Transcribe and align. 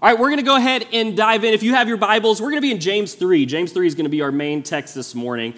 All 0.00 0.08
right, 0.08 0.16
we're 0.16 0.28
going 0.28 0.36
to 0.36 0.44
go 0.44 0.54
ahead 0.54 0.86
and 0.92 1.16
dive 1.16 1.42
in. 1.42 1.52
If 1.52 1.64
you 1.64 1.74
have 1.74 1.88
your 1.88 1.96
Bibles, 1.96 2.40
we're 2.40 2.50
going 2.50 2.62
to 2.62 2.66
be 2.66 2.70
in 2.70 2.78
James 2.78 3.14
3. 3.14 3.46
James 3.46 3.72
3 3.72 3.84
is 3.84 3.96
going 3.96 4.04
to 4.04 4.10
be 4.10 4.22
our 4.22 4.30
main 4.30 4.62
text 4.62 4.94
this 4.94 5.12
morning. 5.12 5.54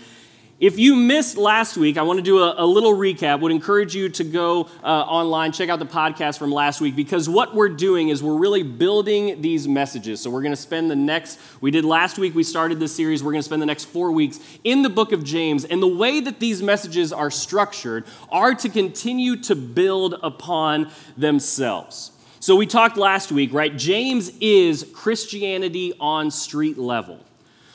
If 0.59 0.79
you 0.79 0.97
missed 0.97 1.37
last 1.37 1.77
week, 1.77 1.99
I 1.99 2.03
want 2.03 2.21
to 2.21 2.23
do 2.23 2.39
a, 2.39 2.55
a 2.57 2.65
little 2.65 2.95
recap. 2.95 3.41
Would 3.41 3.53
encourage 3.53 3.95
you 3.95 4.09
to 4.09 4.25
go 4.25 4.67
uh, 4.83 4.87
online, 4.87 5.53
check 5.53 5.69
out 5.69 5.79
the 5.79 5.85
podcast 5.85 6.39
from 6.39 6.51
last 6.51 6.81
week, 6.81 6.97
because 6.97 7.29
what 7.29 7.55
we're 7.55 7.69
doing 7.69 8.09
is 8.09 8.23
we're 8.23 8.39
really 8.39 8.63
building 8.63 9.43
these 9.43 9.69
messages. 9.69 10.23
So 10.23 10.31
we're 10.31 10.41
going 10.41 10.53
to 10.53 10.57
spend 10.57 10.91
the 10.91 10.97
next, 10.97 11.39
we 11.61 11.71
did 11.71 11.85
last 11.85 12.17
week, 12.17 12.35
we 12.35 12.43
started 12.43 12.81
this 12.81 12.97
series, 12.97 13.23
we're 13.23 13.33
going 13.33 13.43
to 13.43 13.47
spend 13.47 13.61
the 13.61 13.67
next 13.67 13.85
four 13.85 14.11
weeks 14.11 14.41
in 14.65 14.81
the 14.81 14.91
book 14.91 15.13
of 15.13 15.23
James. 15.23 15.67
And 15.67 15.83
the 15.83 15.87
way 15.87 16.19
that 16.19 16.41
these 16.41 16.63
messages 16.63 17.13
are 17.13 17.31
structured 17.31 18.07
are 18.33 18.55
to 18.55 18.71
continue 18.71 19.37
to 19.43 19.55
build 19.55 20.15
upon 20.23 20.91
themselves. 21.15 22.13
So 22.43 22.57
we 22.57 22.65
talked 22.67 22.97
last 22.97 23.31
week, 23.31 23.53
right? 23.53 23.77
James 23.77 24.33
is 24.41 24.91
Christianity 24.95 25.93
on 26.01 26.31
street 26.31 26.79
level. 26.79 27.21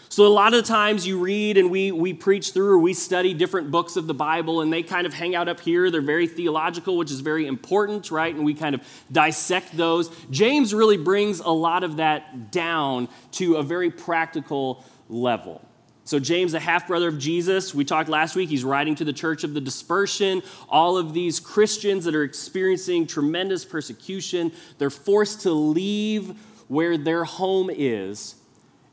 So 0.10 0.26
a 0.26 0.28
lot 0.28 0.56
of 0.56 0.66
times 0.66 1.06
you 1.06 1.20
read 1.20 1.60
and 1.60 1.70
we, 1.70 1.92
we 1.92 2.14
preach 2.14 2.52
through 2.52 2.72
or 2.72 2.80
we 2.80 2.96
study 2.96 3.36
different 3.36 3.70
books 3.70 3.96
of 3.96 4.08
the 4.08 4.14
Bible 4.16 4.62
and 4.62 4.74
they 4.74 4.82
kind 4.82 5.06
of 5.06 5.14
hang 5.14 5.36
out 5.36 5.48
up 5.48 5.60
here. 5.60 5.92
They're 5.92 6.02
very 6.02 6.26
theological, 6.26 6.98
which 6.98 7.12
is 7.12 7.20
very 7.20 7.46
important, 7.46 8.10
right? 8.10 8.34
And 8.34 8.44
we 8.44 8.56
kind 8.56 8.74
of 8.74 8.82
dissect 9.12 9.78
those. 9.78 10.10
James 10.32 10.74
really 10.74 10.98
brings 10.98 11.42
a 11.42 11.50
lot 11.50 11.84
of 11.84 11.98
that 11.98 12.52
down 12.52 13.08
to 13.34 13.58
a 13.58 13.64
very 13.64 13.92
practical 13.92 14.84
level. 15.10 15.62
So, 16.06 16.20
James, 16.20 16.52
the 16.52 16.60
half 16.60 16.88
brother 16.88 17.08
of 17.08 17.18
Jesus, 17.18 17.74
we 17.74 17.84
talked 17.84 18.10
last 18.10 18.36
week, 18.36 18.50
he's 18.50 18.64
writing 18.64 18.94
to 18.96 19.04
the 19.04 19.12
church 19.12 19.44
of 19.44 19.56
the 19.56 19.60
dispersion. 19.60 20.44
All 20.70 20.98
of 20.98 21.14
these 21.14 21.40
Christians 21.40 22.06
that 22.06 22.14
are 22.14 22.22
experiencing 22.22 23.08
tremendous 23.08 23.66
persecution, 23.66 24.52
they're 24.78 24.92
forced 24.92 25.42
to 25.42 25.52
leave 25.52 26.40
where 26.68 26.96
their 26.96 27.24
home 27.24 27.72
is 27.74 28.36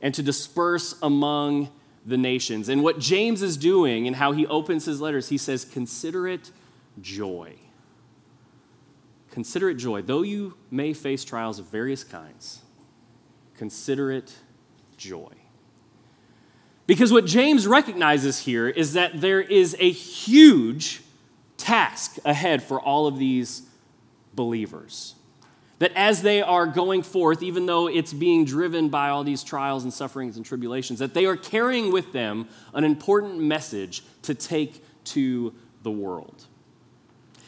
and 0.00 0.14
to 0.14 0.22
disperse 0.22 0.94
among 1.02 1.68
the 2.06 2.16
nations. 2.16 2.70
And 2.70 2.82
what 2.82 2.98
James 2.98 3.42
is 3.42 3.58
doing 3.58 4.06
and 4.06 4.16
how 4.16 4.32
he 4.32 4.46
opens 4.46 4.86
his 4.86 4.98
letters, 4.98 5.28
he 5.28 5.36
says, 5.36 5.66
Consider 5.66 6.26
it 6.26 6.50
joy. 7.02 7.56
Consider 9.30 9.68
it 9.68 9.74
joy. 9.74 10.00
Though 10.00 10.22
you 10.22 10.56
may 10.70 10.94
face 10.94 11.24
trials 11.24 11.58
of 11.58 11.66
various 11.66 12.04
kinds, 12.04 12.62
consider 13.58 14.10
it 14.10 14.34
joy. 14.96 15.41
Because 16.92 17.10
what 17.10 17.24
James 17.24 17.66
recognizes 17.66 18.40
here 18.40 18.68
is 18.68 18.92
that 18.92 19.18
there 19.18 19.40
is 19.40 19.74
a 19.80 19.90
huge 19.90 21.00
task 21.56 22.18
ahead 22.22 22.62
for 22.62 22.78
all 22.78 23.06
of 23.06 23.18
these 23.18 23.62
believers. 24.34 25.14
That 25.78 25.92
as 25.96 26.20
they 26.20 26.42
are 26.42 26.66
going 26.66 27.02
forth, 27.02 27.42
even 27.42 27.64
though 27.64 27.88
it's 27.88 28.12
being 28.12 28.44
driven 28.44 28.90
by 28.90 29.08
all 29.08 29.24
these 29.24 29.42
trials 29.42 29.84
and 29.84 29.90
sufferings 29.90 30.36
and 30.36 30.44
tribulations, 30.44 30.98
that 30.98 31.14
they 31.14 31.24
are 31.24 31.34
carrying 31.34 31.92
with 31.92 32.12
them 32.12 32.46
an 32.74 32.84
important 32.84 33.38
message 33.38 34.02
to 34.24 34.34
take 34.34 34.84
to 35.04 35.54
the 35.82 35.90
world. 35.90 36.44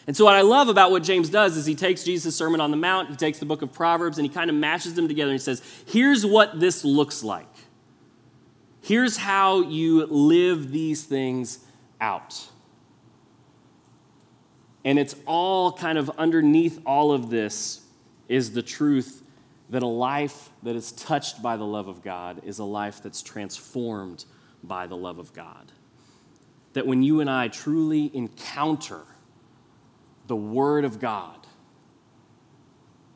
And 0.07 0.17
so, 0.17 0.25
what 0.25 0.37
I 0.37 0.41
love 0.41 0.71
about 0.71 0.91
what 0.91 1.03
James 1.03 1.29
does 1.29 1.59
is 1.59 1.67
he 1.67 1.75
takes 1.75 2.03
Jesus' 2.03 2.35
Sermon 2.35 2.63
on 2.63 2.71
the 2.71 2.79
Mount, 2.79 3.11
he 3.11 3.17
takes 3.17 3.41
the 3.41 3.47
book 3.47 3.61
of 3.61 3.75
Proverbs, 3.75 4.17
and 4.17 4.27
he 4.27 4.33
kind 4.33 4.49
of 4.49 4.57
matches 4.57 4.95
them 4.95 5.07
together 5.07 5.33
and 5.33 5.39
he 5.39 5.45
says, 5.45 5.63
Here's 5.87 6.25
what 6.25 6.59
this 6.59 6.83
looks 6.83 7.23
like. 7.23 7.54
Here's 8.85 9.17
how 9.17 9.63
you 9.63 10.05
live 10.05 10.71
these 10.71 11.05
things 11.05 11.61
out. 12.03 12.49
And 14.85 14.99
it's 14.99 15.17
all 15.25 15.73
kind 15.73 15.97
of 15.97 16.11
underneath 16.19 16.79
all 16.85 17.11
of 17.11 17.31
this 17.31 17.81
is 18.29 18.53
the 18.53 18.61
truth 18.61 19.23
that 19.71 19.83
a 19.83 19.87
life 19.87 20.51
that 20.63 20.77
is 20.77 20.93
touched 20.93 21.41
by 21.41 21.57
the 21.57 21.65
love 21.65 21.89
of 21.89 22.03
God 22.03 22.43
is 22.45 22.59
a 22.59 22.65
life 22.65 23.03
that's 23.03 23.23
transformed 23.23 24.27
by 24.63 24.87
the 24.87 24.99
love 24.99 25.19
of 25.19 25.33
God. 25.33 25.73
That 26.75 26.87
when 26.87 27.03
you 27.03 27.21
and 27.21 27.31
I 27.31 27.49
truly 27.49 28.11
encounter 28.13 29.01
the 30.27 30.37
Word 30.37 30.85
of 30.85 31.01
God, 31.01 31.39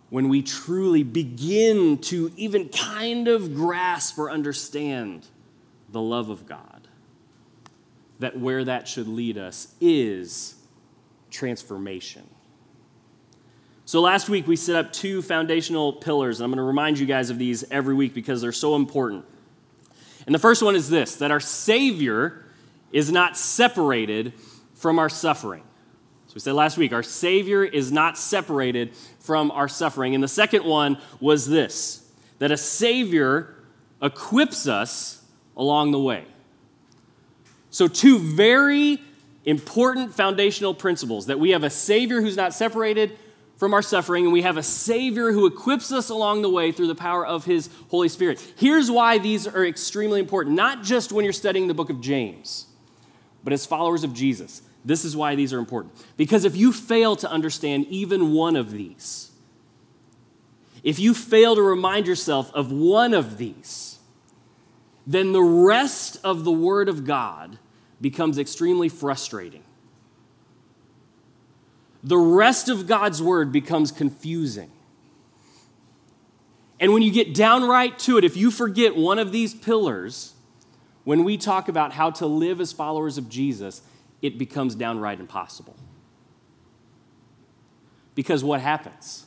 when 0.08 0.30
we 0.30 0.40
truly 0.40 1.02
begin 1.02 1.98
to 1.98 2.32
even 2.36 2.70
kind 2.70 3.28
of 3.28 3.54
grasp 3.54 4.18
or 4.18 4.30
understand 4.30 5.26
the 5.90 6.00
love 6.00 6.30
of 6.30 6.46
God. 6.46 6.88
That 8.18 8.38
where 8.38 8.64
that 8.64 8.88
should 8.88 9.08
lead 9.08 9.38
us 9.38 9.74
is 9.80 10.56
transformation. 11.30 12.28
So 13.84 14.00
last 14.00 14.28
week 14.28 14.46
we 14.46 14.56
set 14.56 14.76
up 14.76 14.92
two 14.92 15.22
foundational 15.22 15.94
pillars, 15.94 16.40
and 16.40 16.44
I'm 16.44 16.50
going 16.50 16.58
to 16.58 16.62
remind 16.62 16.98
you 16.98 17.06
guys 17.06 17.30
of 17.30 17.38
these 17.38 17.64
every 17.70 17.94
week 17.94 18.12
because 18.12 18.42
they're 18.42 18.52
so 18.52 18.76
important. 18.76 19.24
And 20.26 20.34
the 20.34 20.38
first 20.38 20.62
one 20.62 20.76
is 20.76 20.90
this 20.90 21.16
that 21.16 21.30
our 21.30 21.40
Savior 21.40 22.44
is 22.92 23.10
not 23.10 23.36
separated 23.36 24.34
from 24.74 24.98
our 24.98 25.08
suffering. 25.08 25.62
So 26.26 26.34
we 26.34 26.40
said 26.40 26.52
last 26.52 26.76
week, 26.76 26.92
our 26.92 27.02
Savior 27.02 27.64
is 27.64 27.90
not 27.90 28.18
separated 28.18 28.94
from 29.20 29.50
our 29.50 29.68
suffering. 29.68 30.14
And 30.14 30.22
the 30.22 30.28
second 30.28 30.64
one 30.64 30.98
was 31.18 31.48
this 31.48 32.10
that 32.40 32.50
a 32.50 32.58
Savior 32.58 33.54
equips 34.02 34.68
us 34.68 35.17
along 35.58 35.90
the 35.90 35.98
way. 35.98 36.24
So, 37.70 37.88
two 37.88 38.18
very 38.18 39.02
important 39.44 40.14
foundational 40.14 40.72
principles 40.72 41.26
that 41.26 41.38
we 41.38 41.50
have 41.50 41.64
a 41.64 41.70
Savior 41.70 42.20
who's 42.20 42.36
not 42.36 42.54
separated 42.54 43.18
from 43.56 43.74
our 43.74 43.82
suffering, 43.82 44.24
and 44.24 44.32
we 44.32 44.42
have 44.42 44.56
a 44.56 44.62
Savior 44.62 45.32
who 45.32 45.44
equips 45.44 45.90
us 45.90 46.08
along 46.10 46.42
the 46.42 46.48
way 46.48 46.70
through 46.70 46.86
the 46.86 46.94
power 46.94 47.26
of 47.26 47.44
His 47.44 47.68
Holy 47.90 48.08
Spirit. 48.08 48.40
Here's 48.56 48.90
why 48.90 49.18
these 49.18 49.46
are 49.46 49.66
extremely 49.66 50.20
important, 50.20 50.54
not 50.54 50.84
just 50.84 51.12
when 51.12 51.24
you're 51.24 51.32
studying 51.32 51.66
the 51.66 51.74
book 51.74 51.90
of 51.90 52.00
James, 52.00 52.66
but 53.42 53.52
as 53.52 53.66
followers 53.66 54.04
of 54.04 54.14
Jesus. 54.14 54.62
This 54.84 55.04
is 55.04 55.16
why 55.16 55.34
these 55.34 55.52
are 55.52 55.58
important. 55.58 55.94
Because 56.16 56.44
if 56.44 56.56
you 56.56 56.72
fail 56.72 57.16
to 57.16 57.30
understand 57.30 57.86
even 57.88 58.32
one 58.32 58.54
of 58.54 58.70
these, 58.70 59.32
if 60.84 61.00
you 61.00 61.12
fail 61.12 61.56
to 61.56 61.62
remind 61.62 62.06
yourself 62.06 62.52
of 62.54 62.70
one 62.70 63.12
of 63.12 63.38
these, 63.38 63.87
then 65.08 65.32
the 65.32 65.42
rest 65.42 66.20
of 66.22 66.44
the 66.44 66.52
Word 66.52 66.86
of 66.86 67.06
God 67.06 67.58
becomes 67.98 68.38
extremely 68.38 68.90
frustrating. 68.90 69.64
The 72.04 72.18
rest 72.18 72.68
of 72.68 72.86
God's 72.86 73.22
Word 73.22 73.50
becomes 73.50 73.90
confusing. 73.90 74.70
And 76.78 76.92
when 76.92 77.00
you 77.00 77.10
get 77.10 77.34
downright 77.34 77.98
to 78.00 78.18
it, 78.18 78.24
if 78.24 78.36
you 78.36 78.50
forget 78.50 78.96
one 78.96 79.18
of 79.18 79.32
these 79.32 79.54
pillars, 79.54 80.34
when 81.04 81.24
we 81.24 81.38
talk 81.38 81.68
about 81.68 81.94
how 81.94 82.10
to 82.10 82.26
live 82.26 82.60
as 82.60 82.72
followers 82.72 83.16
of 83.16 83.30
Jesus, 83.30 83.80
it 84.20 84.36
becomes 84.36 84.74
downright 84.74 85.20
impossible. 85.20 85.74
Because 88.14 88.44
what 88.44 88.60
happens? 88.60 89.24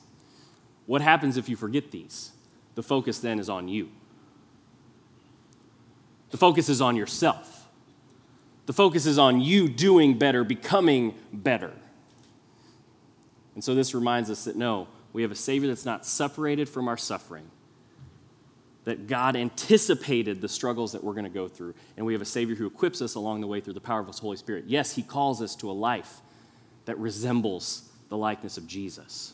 What 0.85 1.01
happens 1.01 1.37
if 1.37 1.49
you 1.49 1.55
forget 1.55 1.89
these? 1.89 2.33
The 2.75 2.83
focus 2.83 3.17
then 3.17 3.39
is 3.39 3.49
on 3.49 3.67
you. 3.67 3.89
The 6.31 6.37
focus 6.37 6.69
is 6.69 6.81
on 6.81 6.95
yourself. 6.95 7.67
The 8.65 8.73
focus 8.73 9.05
is 9.05 9.17
on 9.17 9.41
you 9.41 9.67
doing 9.67 10.17
better, 10.17 10.43
becoming 10.43 11.15
better. 11.31 11.73
And 13.53 13.63
so 13.63 13.75
this 13.75 13.93
reminds 13.93 14.29
us 14.29 14.45
that 14.45 14.55
no, 14.55 14.87
we 15.13 15.21
have 15.23 15.31
a 15.31 15.35
Savior 15.35 15.67
that's 15.67 15.85
not 15.85 16.05
separated 16.05 16.69
from 16.69 16.87
our 16.87 16.95
suffering, 16.95 17.51
that 18.85 19.07
God 19.07 19.35
anticipated 19.35 20.39
the 20.39 20.47
struggles 20.47 20.93
that 20.93 21.03
we're 21.03 21.13
going 21.13 21.25
to 21.25 21.29
go 21.29 21.49
through, 21.49 21.73
and 21.97 22.05
we 22.05 22.13
have 22.13 22.21
a 22.21 22.25
Savior 22.25 22.55
who 22.55 22.65
equips 22.65 23.01
us 23.01 23.15
along 23.15 23.41
the 23.41 23.47
way 23.47 23.59
through 23.59 23.73
the 23.73 23.81
power 23.81 23.99
of 23.99 24.07
His 24.07 24.19
Holy 24.19 24.37
Spirit. 24.37 24.65
Yes, 24.67 24.95
He 24.95 25.03
calls 25.03 25.41
us 25.41 25.55
to 25.57 25.69
a 25.69 25.73
life 25.73 26.21
that 26.85 26.97
resembles 26.97 27.89
the 28.09 28.17
likeness 28.17 28.57
of 28.57 28.67
Jesus. 28.67 29.33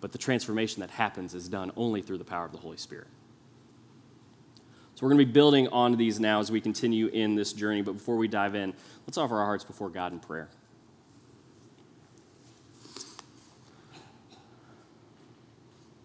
But 0.00 0.12
the 0.12 0.18
transformation 0.18 0.80
that 0.80 0.90
happens 0.90 1.34
is 1.34 1.48
done 1.48 1.72
only 1.76 2.00
through 2.00 2.18
the 2.18 2.24
power 2.24 2.44
of 2.44 2.52
the 2.52 2.58
Holy 2.58 2.76
Spirit. 2.76 3.08
So 4.96 5.04
we're 5.04 5.10
going 5.10 5.20
to 5.20 5.26
be 5.26 5.32
building 5.32 5.68
on 5.68 5.94
these 5.98 6.18
now 6.18 6.40
as 6.40 6.50
we 6.50 6.58
continue 6.58 7.08
in 7.08 7.34
this 7.34 7.52
journey. 7.52 7.82
But 7.82 7.92
before 7.92 8.16
we 8.16 8.28
dive 8.28 8.54
in, 8.54 8.72
let's 9.06 9.18
offer 9.18 9.36
our 9.36 9.44
hearts 9.44 9.62
before 9.62 9.90
God 9.90 10.12
in 10.12 10.20
prayer. 10.20 10.48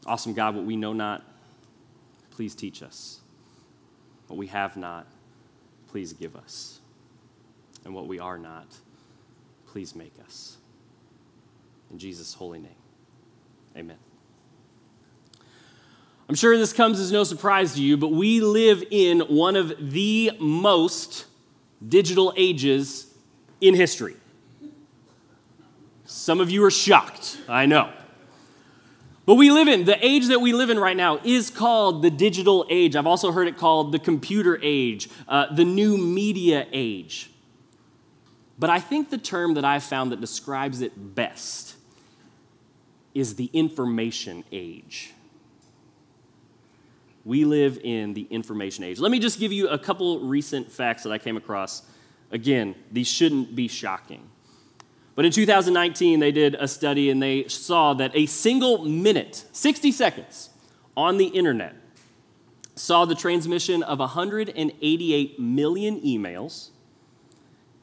Awesome 0.05 0.33
God, 0.33 0.55
what 0.55 0.65
we 0.65 0.75
know 0.75 0.91
not, 0.91 1.23
please 2.31 2.53
teach 2.53 2.83
us. 2.83 3.21
What 4.27 4.35
we 4.35 4.47
have 4.47 4.75
not, 4.75 5.07
please 5.87 6.11
give 6.11 6.35
us. 6.35 6.81
And 7.85 7.95
what 7.95 8.07
we 8.07 8.19
are 8.19 8.37
not, 8.37 8.75
please 9.67 9.95
make 9.95 10.13
us. 10.25 10.57
In 11.89 11.97
Jesus' 11.97 12.33
holy 12.33 12.59
name, 12.59 12.75
amen. 13.77 14.10
I'm 16.31 16.35
sure 16.35 16.57
this 16.57 16.71
comes 16.71 16.97
as 17.01 17.11
no 17.11 17.25
surprise 17.25 17.73
to 17.73 17.83
you, 17.83 17.97
but 17.97 18.13
we 18.13 18.39
live 18.39 18.85
in 18.89 19.19
one 19.19 19.57
of 19.57 19.91
the 19.91 20.31
most 20.39 21.25
digital 21.85 22.33
ages 22.37 23.13
in 23.59 23.75
history. 23.75 24.15
Some 26.05 26.39
of 26.39 26.49
you 26.49 26.63
are 26.63 26.71
shocked, 26.71 27.37
I 27.49 27.65
know. 27.65 27.91
But 29.25 29.35
we 29.35 29.51
live 29.51 29.67
in, 29.67 29.83
the 29.83 29.97
age 30.01 30.27
that 30.27 30.39
we 30.39 30.53
live 30.53 30.69
in 30.69 30.79
right 30.79 30.95
now 30.95 31.19
is 31.21 31.49
called 31.49 32.01
the 32.01 32.09
digital 32.09 32.65
age. 32.69 32.95
I've 32.95 33.05
also 33.05 33.33
heard 33.33 33.49
it 33.49 33.57
called 33.57 33.91
the 33.91 33.99
computer 33.99 34.57
age, 34.63 35.09
uh, 35.27 35.53
the 35.53 35.65
new 35.65 35.97
media 35.97 36.65
age. 36.71 37.29
But 38.57 38.69
I 38.69 38.79
think 38.79 39.09
the 39.09 39.17
term 39.17 39.55
that 39.55 39.65
I've 39.65 39.83
found 39.83 40.13
that 40.13 40.21
describes 40.21 40.79
it 40.79 40.93
best 41.13 41.75
is 43.13 43.35
the 43.35 43.49
information 43.51 44.45
age. 44.53 45.11
We 47.23 47.45
live 47.45 47.79
in 47.83 48.13
the 48.13 48.23
information 48.23 48.83
age. 48.83 48.99
Let 48.99 49.11
me 49.11 49.19
just 49.19 49.39
give 49.39 49.51
you 49.51 49.67
a 49.67 49.77
couple 49.77 50.21
recent 50.21 50.71
facts 50.71 51.03
that 51.03 51.11
I 51.11 51.17
came 51.17 51.37
across. 51.37 51.83
Again, 52.31 52.75
these 52.91 53.07
shouldn't 53.07 53.55
be 53.55 53.67
shocking. 53.67 54.27
But 55.15 55.25
in 55.25 55.31
2019, 55.31 56.19
they 56.19 56.31
did 56.31 56.55
a 56.55 56.67
study 56.67 57.09
and 57.09 57.21
they 57.21 57.47
saw 57.47 57.93
that 57.95 58.11
a 58.15 58.25
single 58.25 58.85
minute, 58.85 59.45
60 59.51 59.91
seconds, 59.91 60.49
on 60.95 61.17
the 61.17 61.27
internet 61.27 61.75
saw 62.75 63.05
the 63.05 63.15
transmission 63.15 63.83
of 63.83 63.99
188 63.99 65.39
million 65.39 66.01
emails, 66.01 66.69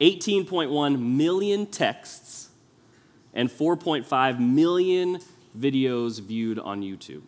18.1 0.00 1.00
million 1.00 1.66
texts, 1.66 2.48
and 3.34 3.48
4.5 3.50 4.40
million 4.40 5.20
videos 5.56 6.20
viewed 6.20 6.58
on 6.58 6.82
YouTube. 6.82 7.22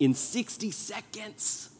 In 0.00 0.14
60 0.14 0.72
seconds. 0.72 1.70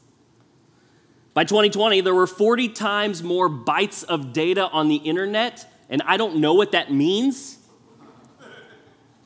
By 1.35 1.43
2020, 1.43 2.01
there 2.03 2.15
were 2.15 2.27
40 2.29 2.69
times 2.69 3.23
more 3.23 3.49
bytes 3.49 4.05
of 4.05 4.33
data 4.33 4.69
on 4.69 4.89
the 4.89 4.97
internet 4.97 5.67
and 5.91 6.01
I 6.07 6.17
don't 6.17 6.37
know 6.37 6.55
what 6.55 6.73
that 6.73 6.93
means. 6.93 7.59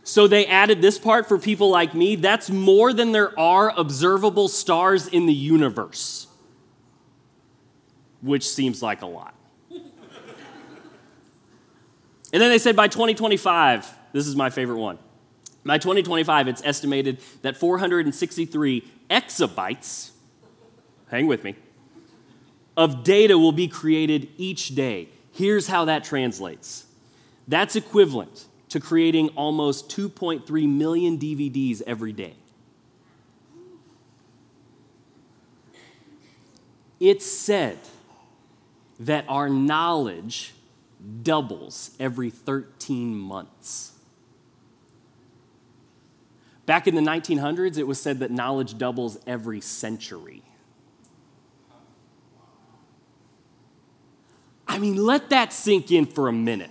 So 0.02 0.26
they 0.26 0.46
added 0.46 0.82
this 0.82 0.98
part 0.98 1.28
for 1.28 1.38
people 1.38 1.70
like 1.70 1.94
me. 1.94 2.16
That's 2.16 2.50
more 2.50 2.92
than 2.92 3.12
there 3.12 3.38
are 3.38 3.72
observable 3.76 4.48
stars 4.48 5.06
in 5.06 5.26
the 5.26 5.32
universe, 5.32 6.26
which 8.20 8.48
seems 8.48 8.82
like 8.82 9.02
a 9.02 9.06
lot. 9.06 9.34
and 9.70 9.82
then 12.32 12.50
they 12.50 12.58
said 12.58 12.76
by 12.76 12.88
2025, 12.88 13.90
this 14.12 14.26
is 14.26 14.34
my 14.36 14.50
favorite 14.50 14.78
one. 14.78 14.98
By 15.64 15.78
2025, 15.78 16.48
it's 16.48 16.62
estimated 16.64 17.18
that 17.42 17.56
463 17.56 18.84
exabytes, 19.10 20.10
hang 21.08 21.26
with 21.26 21.42
me, 21.42 21.56
of 22.76 23.02
data 23.04 23.38
will 23.38 23.52
be 23.52 23.68
created 23.68 24.28
each 24.36 24.74
day. 24.74 25.08
Here's 25.32 25.68
how 25.68 25.86
that 25.86 26.04
translates 26.04 26.86
that's 27.46 27.76
equivalent 27.76 28.46
to 28.70 28.80
creating 28.80 29.28
almost 29.30 29.88
2.3 29.88 30.68
million 30.68 31.18
DVDs 31.18 31.82
every 31.86 32.12
day. 32.12 32.34
It's 37.00 37.26
said 37.26 37.78
that 38.98 39.24
our 39.28 39.48
knowledge 39.48 40.54
doubles 41.22 41.90
every 42.00 42.30
13 42.30 43.14
months. 43.14 43.93
Back 46.66 46.86
in 46.88 46.94
the 46.94 47.02
1900s, 47.02 47.78
it 47.78 47.86
was 47.86 48.00
said 48.00 48.20
that 48.20 48.30
knowledge 48.30 48.78
doubles 48.78 49.18
every 49.26 49.60
century. 49.60 50.42
I 54.66 54.78
mean, 54.78 54.96
let 54.96 55.30
that 55.30 55.52
sink 55.52 55.92
in 55.92 56.06
for 56.06 56.28
a 56.28 56.32
minute. 56.32 56.70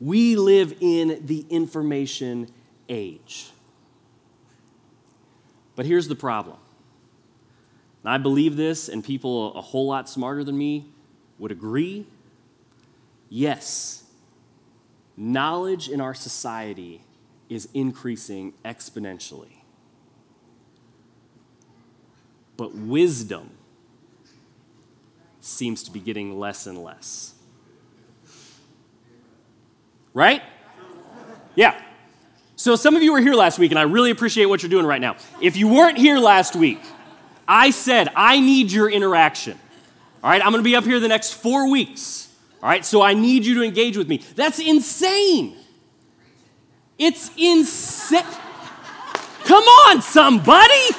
We 0.00 0.34
live 0.34 0.74
in 0.80 1.24
the 1.24 1.46
information 1.48 2.48
age. 2.88 3.50
But 5.76 5.86
here's 5.86 6.08
the 6.08 6.16
problem. 6.16 6.56
And 8.02 8.12
I 8.12 8.18
believe 8.18 8.56
this, 8.56 8.88
and 8.88 9.04
people 9.04 9.54
a 9.54 9.60
whole 9.60 9.86
lot 9.86 10.08
smarter 10.08 10.42
than 10.42 10.58
me 10.58 10.86
would 11.38 11.52
agree. 11.52 12.06
Yes, 13.28 14.04
knowledge 15.16 15.88
in 15.88 16.00
our 16.00 16.14
society 16.14 17.02
is 17.50 17.68
increasing 17.74 18.54
exponentially. 18.64 19.58
But 22.56 22.74
wisdom 22.74 23.50
seems 25.40 25.82
to 25.82 25.90
be 25.90 26.00
getting 26.00 26.38
less 26.38 26.66
and 26.66 26.82
less. 26.82 27.34
Right? 30.14 30.42
Yeah. 31.54 31.80
So 32.56 32.76
some 32.76 32.94
of 32.94 33.02
you 33.02 33.12
were 33.12 33.20
here 33.20 33.34
last 33.34 33.58
week, 33.58 33.72
and 33.72 33.78
I 33.78 33.82
really 33.82 34.10
appreciate 34.10 34.46
what 34.46 34.62
you're 34.62 34.70
doing 34.70 34.86
right 34.86 35.00
now. 35.00 35.16
If 35.40 35.56
you 35.56 35.68
weren't 35.68 35.98
here 35.98 36.18
last 36.18 36.54
week, 36.54 36.80
I 37.48 37.70
said, 37.70 38.10
I 38.14 38.38
need 38.38 38.70
your 38.70 38.88
interaction. 38.90 39.58
All 40.22 40.30
right, 40.30 40.44
I'm 40.44 40.52
gonna 40.52 40.62
be 40.62 40.76
up 40.76 40.84
here 40.84 41.00
the 41.00 41.08
next 41.08 41.32
four 41.32 41.70
weeks. 41.70 42.28
All 42.62 42.68
right, 42.68 42.84
so 42.84 43.00
I 43.00 43.14
need 43.14 43.46
you 43.46 43.54
to 43.54 43.62
engage 43.62 43.96
with 43.96 44.08
me. 44.08 44.18
That's 44.36 44.58
insane. 44.58 45.56
It's 47.00 47.30
insane. 47.38 48.22
Come 49.44 49.64
on, 49.64 50.02
somebody. 50.02 50.90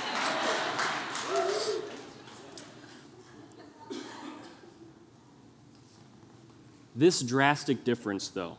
This 6.96 7.22
drastic 7.22 7.84
difference, 7.84 8.30
though, 8.30 8.58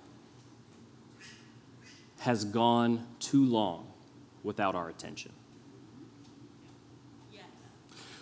has 2.21 2.45
gone 2.45 3.05
too 3.19 3.45
long 3.45 3.89
without 4.45 4.77
our 4.77 4.89
attention. 4.89 5.33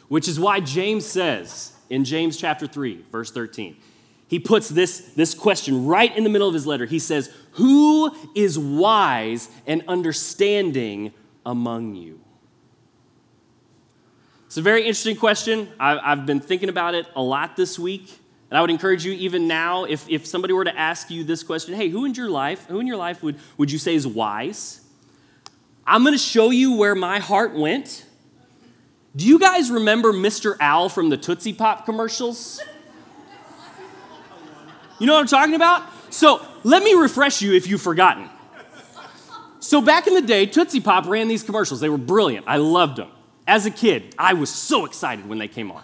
Which 0.09 0.29
is 0.29 0.41
why 0.41 0.61
James 0.61 1.05
says 1.05 1.75
in 1.91 2.07
James 2.07 2.39
chapter 2.39 2.67
3, 2.67 3.05
verse 3.13 3.31
13, 3.31 3.77
he 4.29 4.39
puts 4.39 4.71
this, 4.71 5.01
this 5.15 5.35
question 5.35 5.87
right 5.87 6.17
in 6.17 6.25
the 6.25 6.31
middle 6.31 6.49
of 6.49 6.55
his 6.55 6.67
letter. 6.67 6.87
He 6.87 6.99
says, 6.99 7.33
Who 7.53 8.15
is 8.35 8.59
wise 8.59 9.49
and 9.67 9.83
understanding 9.89 11.13
among 11.45 11.95
you? 11.97 12.21
It's 14.47 14.57
a 14.57 14.63
very 14.63 14.81
interesting 14.81 15.17
question. 15.17 15.69
I've 15.79 16.27
been 16.27 16.41
thinking 16.41 16.69
about 16.69 16.95
it 16.95 17.07
a 17.15 17.23
lot 17.23 17.57
this 17.57 17.79
week. 17.79 18.19
And 18.51 18.59
I 18.59 18.61
would 18.61 18.71
encourage 18.71 19.05
you, 19.05 19.13
even 19.13 19.47
now, 19.47 19.85
if, 19.85 20.09
if 20.09 20.27
somebody 20.27 20.53
were 20.53 20.65
to 20.65 20.77
ask 20.77 21.09
you 21.09 21.23
this 21.23 21.45
question, 21.45 21.75
hey, 21.75 21.89
who 21.89 22.05
in 22.05 22.15
your 22.15 22.29
life, 22.29 22.67
who 22.67 22.81
in 22.81 22.87
your 22.89 22.97
life 22.97 23.23
would, 23.23 23.39
would 23.57 23.71
you 23.71 23.79
say 23.79 23.95
is 23.95 24.09
wise? 24.09 24.81
I'm 25.87 26.03
gonna 26.03 26.19
show 26.19 26.51
you 26.51 26.77
where 26.77 26.97
my 26.97 27.21
heart 27.21 27.55
went. 27.55 28.05
Do 29.15 29.25
you 29.25 29.39
guys 29.39 29.71
remember 29.71 30.13
Mr. 30.13 30.57
Owl 30.61 30.89
from 30.89 31.11
the 31.11 31.17
Tootsie 31.17 31.53
Pop 31.53 31.85
commercials? 31.85 32.61
You 34.99 35.07
know 35.07 35.15
what 35.15 35.21
I'm 35.21 35.27
talking 35.27 35.55
about? 35.55 35.85
So 36.13 36.45
let 36.63 36.83
me 36.83 36.95
refresh 36.95 37.43
you 37.43 37.55
if 37.55 37.67
you've 37.67 37.83
forgotten. 37.83 38.29
So 39.61 39.81
back 39.81 40.07
in 40.07 40.15
the 40.15 40.23
day, 40.23 40.47
Tootsie 40.47 40.81
Pop 40.81 41.07
ran 41.07 41.29
these 41.29 41.43
commercials. 41.43 41.81
They 41.81 41.89
were 41.89 41.99
brilliant. 41.99 42.47
I 42.49 42.57
loved 42.57 42.97
them. 42.97 43.11
As 43.47 43.67
a 43.67 43.71
kid, 43.71 44.15
I 44.19 44.33
was 44.33 44.51
so 44.51 44.87
excited 44.87 45.29
when 45.29 45.39
they 45.39 45.49
came 45.49 45.71
on. 45.71 45.83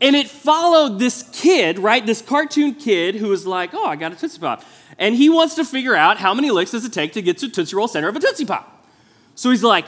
And 0.00 0.14
it 0.14 0.28
followed 0.28 0.98
this 0.98 1.28
kid, 1.32 1.78
right? 1.78 2.04
This 2.04 2.20
cartoon 2.20 2.74
kid 2.74 3.14
who 3.14 3.28
was 3.28 3.46
like, 3.46 3.72
oh, 3.72 3.86
I 3.86 3.96
got 3.96 4.12
a 4.12 4.16
Tootsie 4.16 4.38
Pop. 4.38 4.62
And 4.98 5.14
he 5.14 5.28
wants 5.28 5.54
to 5.54 5.64
figure 5.64 5.94
out 5.94 6.18
how 6.18 6.34
many 6.34 6.50
licks 6.50 6.72
does 6.72 6.84
it 6.84 6.92
take 6.92 7.12
to 7.14 7.22
get 7.22 7.38
to 7.38 7.48
Tootsie 7.48 7.74
Roll 7.74 7.88
center 7.88 8.08
of 8.08 8.16
a 8.16 8.20
Tootsie 8.20 8.44
Pop. 8.44 8.86
So 9.34 9.50
he's 9.50 9.64
like, 9.64 9.86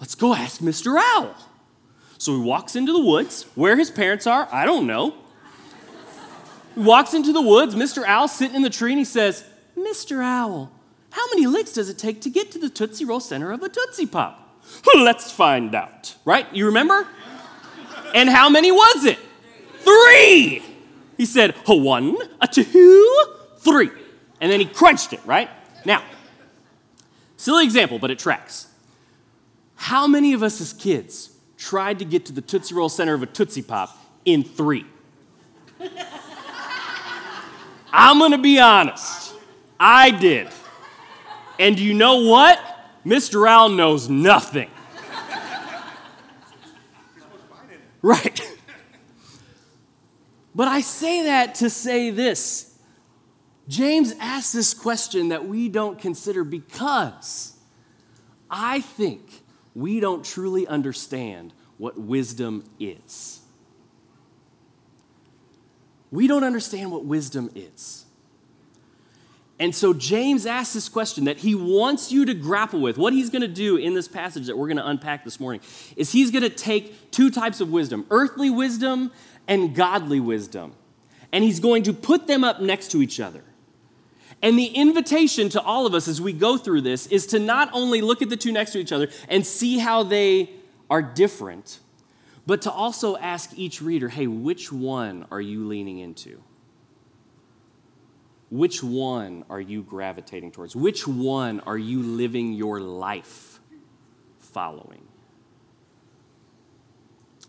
let's 0.00 0.14
go 0.14 0.34
ask 0.34 0.60
Mr. 0.60 0.98
Owl. 0.98 1.34
So 2.16 2.32
he 2.32 2.40
walks 2.40 2.74
into 2.74 2.92
the 2.92 3.00
woods. 3.00 3.44
Where 3.54 3.76
his 3.76 3.90
parents 3.90 4.26
are, 4.26 4.48
I 4.50 4.64
don't 4.64 4.86
know. 4.86 5.14
Walks 6.78 7.12
into 7.12 7.32
the 7.32 7.42
woods. 7.42 7.74
Mr. 7.74 8.04
Owl 8.06 8.28
sitting 8.28 8.56
in 8.56 8.62
the 8.62 8.70
tree 8.70 8.92
and 8.92 8.98
he 8.98 9.04
says, 9.04 9.44
Mr. 9.76 10.24
Owl, 10.24 10.72
how 11.10 11.26
many 11.30 11.46
licks 11.46 11.72
does 11.72 11.88
it 11.88 11.98
take 11.98 12.20
to 12.22 12.30
get 12.30 12.50
to 12.52 12.58
the 12.58 12.70
Tootsie 12.70 13.04
Roll 13.04 13.20
center 13.20 13.52
of 13.52 13.62
a 13.62 13.68
Tootsie 13.68 14.06
Pop? 14.06 14.62
Let's 14.94 15.30
find 15.30 15.74
out, 15.74 16.16
right? 16.24 16.46
You 16.54 16.66
remember? 16.66 17.06
And 18.14 18.28
how 18.28 18.48
many 18.48 18.72
was 18.72 19.04
it? 19.04 19.18
three. 19.88 20.62
He 21.16 21.26
said, 21.26 21.54
a 21.66 21.74
one, 21.74 22.16
a 22.40 22.46
two, 22.46 23.24
three. 23.58 23.90
And 24.40 24.52
then 24.52 24.60
he 24.60 24.66
crunched 24.66 25.12
it, 25.12 25.20
right? 25.24 25.50
Now, 25.84 26.02
silly 27.36 27.64
example, 27.64 27.98
but 27.98 28.10
it 28.10 28.18
tracks. 28.18 28.68
How 29.74 30.06
many 30.06 30.32
of 30.32 30.42
us 30.42 30.60
as 30.60 30.72
kids 30.72 31.36
tried 31.56 31.98
to 31.98 32.04
get 32.04 32.26
to 32.26 32.32
the 32.32 32.40
Tootsie 32.40 32.74
Roll 32.74 32.88
center 32.88 33.14
of 33.14 33.22
a 33.22 33.26
Tootsie 33.26 33.62
Pop 33.62 33.96
in 34.24 34.44
three? 34.44 34.86
I'm 37.92 38.18
gonna 38.18 38.38
be 38.38 38.58
honest. 38.58 39.34
I 39.78 40.10
did. 40.10 40.48
And 41.58 41.78
you 41.78 41.94
know 41.94 42.22
what? 42.22 42.60
Mr. 43.04 43.48
Owl 43.48 43.70
knows 43.70 44.08
nothing. 44.08 44.70
Right. 48.02 48.40
But 50.54 50.68
I 50.68 50.80
say 50.80 51.24
that 51.24 51.56
to 51.56 51.70
say 51.70 52.10
this 52.10 52.78
James 53.68 54.14
asks 54.18 54.52
this 54.52 54.72
question 54.72 55.28
that 55.28 55.46
we 55.46 55.68
don't 55.68 55.98
consider 55.98 56.42
because 56.42 57.56
I 58.50 58.80
think 58.80 59.42
we 59.74 60.00
don't 60.00 60.24
truly 60.24 60.66
understand 60.66 61.52
what 61.76 62.00
wisdom 62.00 62.64
is. 62.80 63.40
We 66.10 66.26
don't 66.26 66.44
understand 66.44 66.90
what 66.90 67.04
wisdom 67.04 67.50
is. 67.54 68.04
And 69.60 69.74
so 69.74 69.92
James 69.92 70.46
asks 70.46 70.74
this 70.74 70.88
question 70.88 71.24
that 71.24 71.38
he 71.38 71.54
wants 71.54 72.12
you 72.12 72.24
to 72.24 72.34
grapple 72.34 72.80
with. 72.80 72.96
What 72.96 73.12
he's 73.12 73.28
going 73.28 73.42
to 73.42 73.48
do 73.48 73.76
in 73.76 73.92
this 73.94 74.06
passage 74.06 74.46
that 74.46 74.56
we're 74.56 74.68
going 74.68 74.76
to 74.76 74.86
unpack 74.86 75.24
this 75.24 75.40
morning 75.40 75.60
is 75.96 76.12
he's 76.12 76.30
going 76.30 76.44
to 76.44 76.50
take 76.50 77.10
two 77.10 77.30
types 77.30 77.60
of 77.60 77.70
wisdom 77.70 78.06
earthly 78.10 78.50
wisdom 78.50 79.10
and 79.48 79.74
godly 79.74 80.20
wisdom. 80.20 80.74
And 81.32 81.42
he's 81.42 81.60
going 81.60 81.82
to 81.84 81.92
put 81.92 82.26
them 82.26 82.44
up 82.44 82.60
next 82.60 82.92
to 82.92 83.02
each 83.02 83.18
other. 83.18 83.42
And 84.40 84.56
the 84.56 84.66
invitation 84.66 85.48
to 85.50 85.60
all 85.60 85.86
of 85.86 85.94
us 85.94 86.06
as 86.06 86.20
we 86.20 86.32
go 86.32 86.56
through 86.56 86.82
this 86.82 87.06
is 87.08 87.26
to 87.28 87.40
not 87.40 87.68
only 87.72 88.00
look 88.00 88.22
at 88.22 88.28
the 88.28 88.36
two 88.36 88.52
next 88.52 88.72
to 88.72 88.78
each 88.78 88.92
other 88.92 89.08
and 89.28 89.44
see 89.44 89.78
how 89.78 90.04
they 90.04 90.50
are 90.88 91.02
different, 91.02 91.80
but 92.48 92.62
to 92.62 92.70
also 92.70 93.18
ask 93.18 93.58
each 93.58 93.82
reader 93.82 94.08
hey, 94.08 94.26
which 94.26 94.72
one 94.72 95.26
are 95.30 95.40
you 95.40 95.66
leaning 95.66 95.98
into? 95.98 96.42
Which 98.50 98.82
one 98.82 99.44
are 99.50 99.60
you 99.60 99.82
gravitating 99.82 100.52
towards? 100.52 100.74
Which 100.74 101.06
one 101.06 101.60
are 101.60 101.76
you 101.76 102.02
living 102.02 102.54
your 102.54 102.80
life 102.80 103.60
following? 104.38 105.06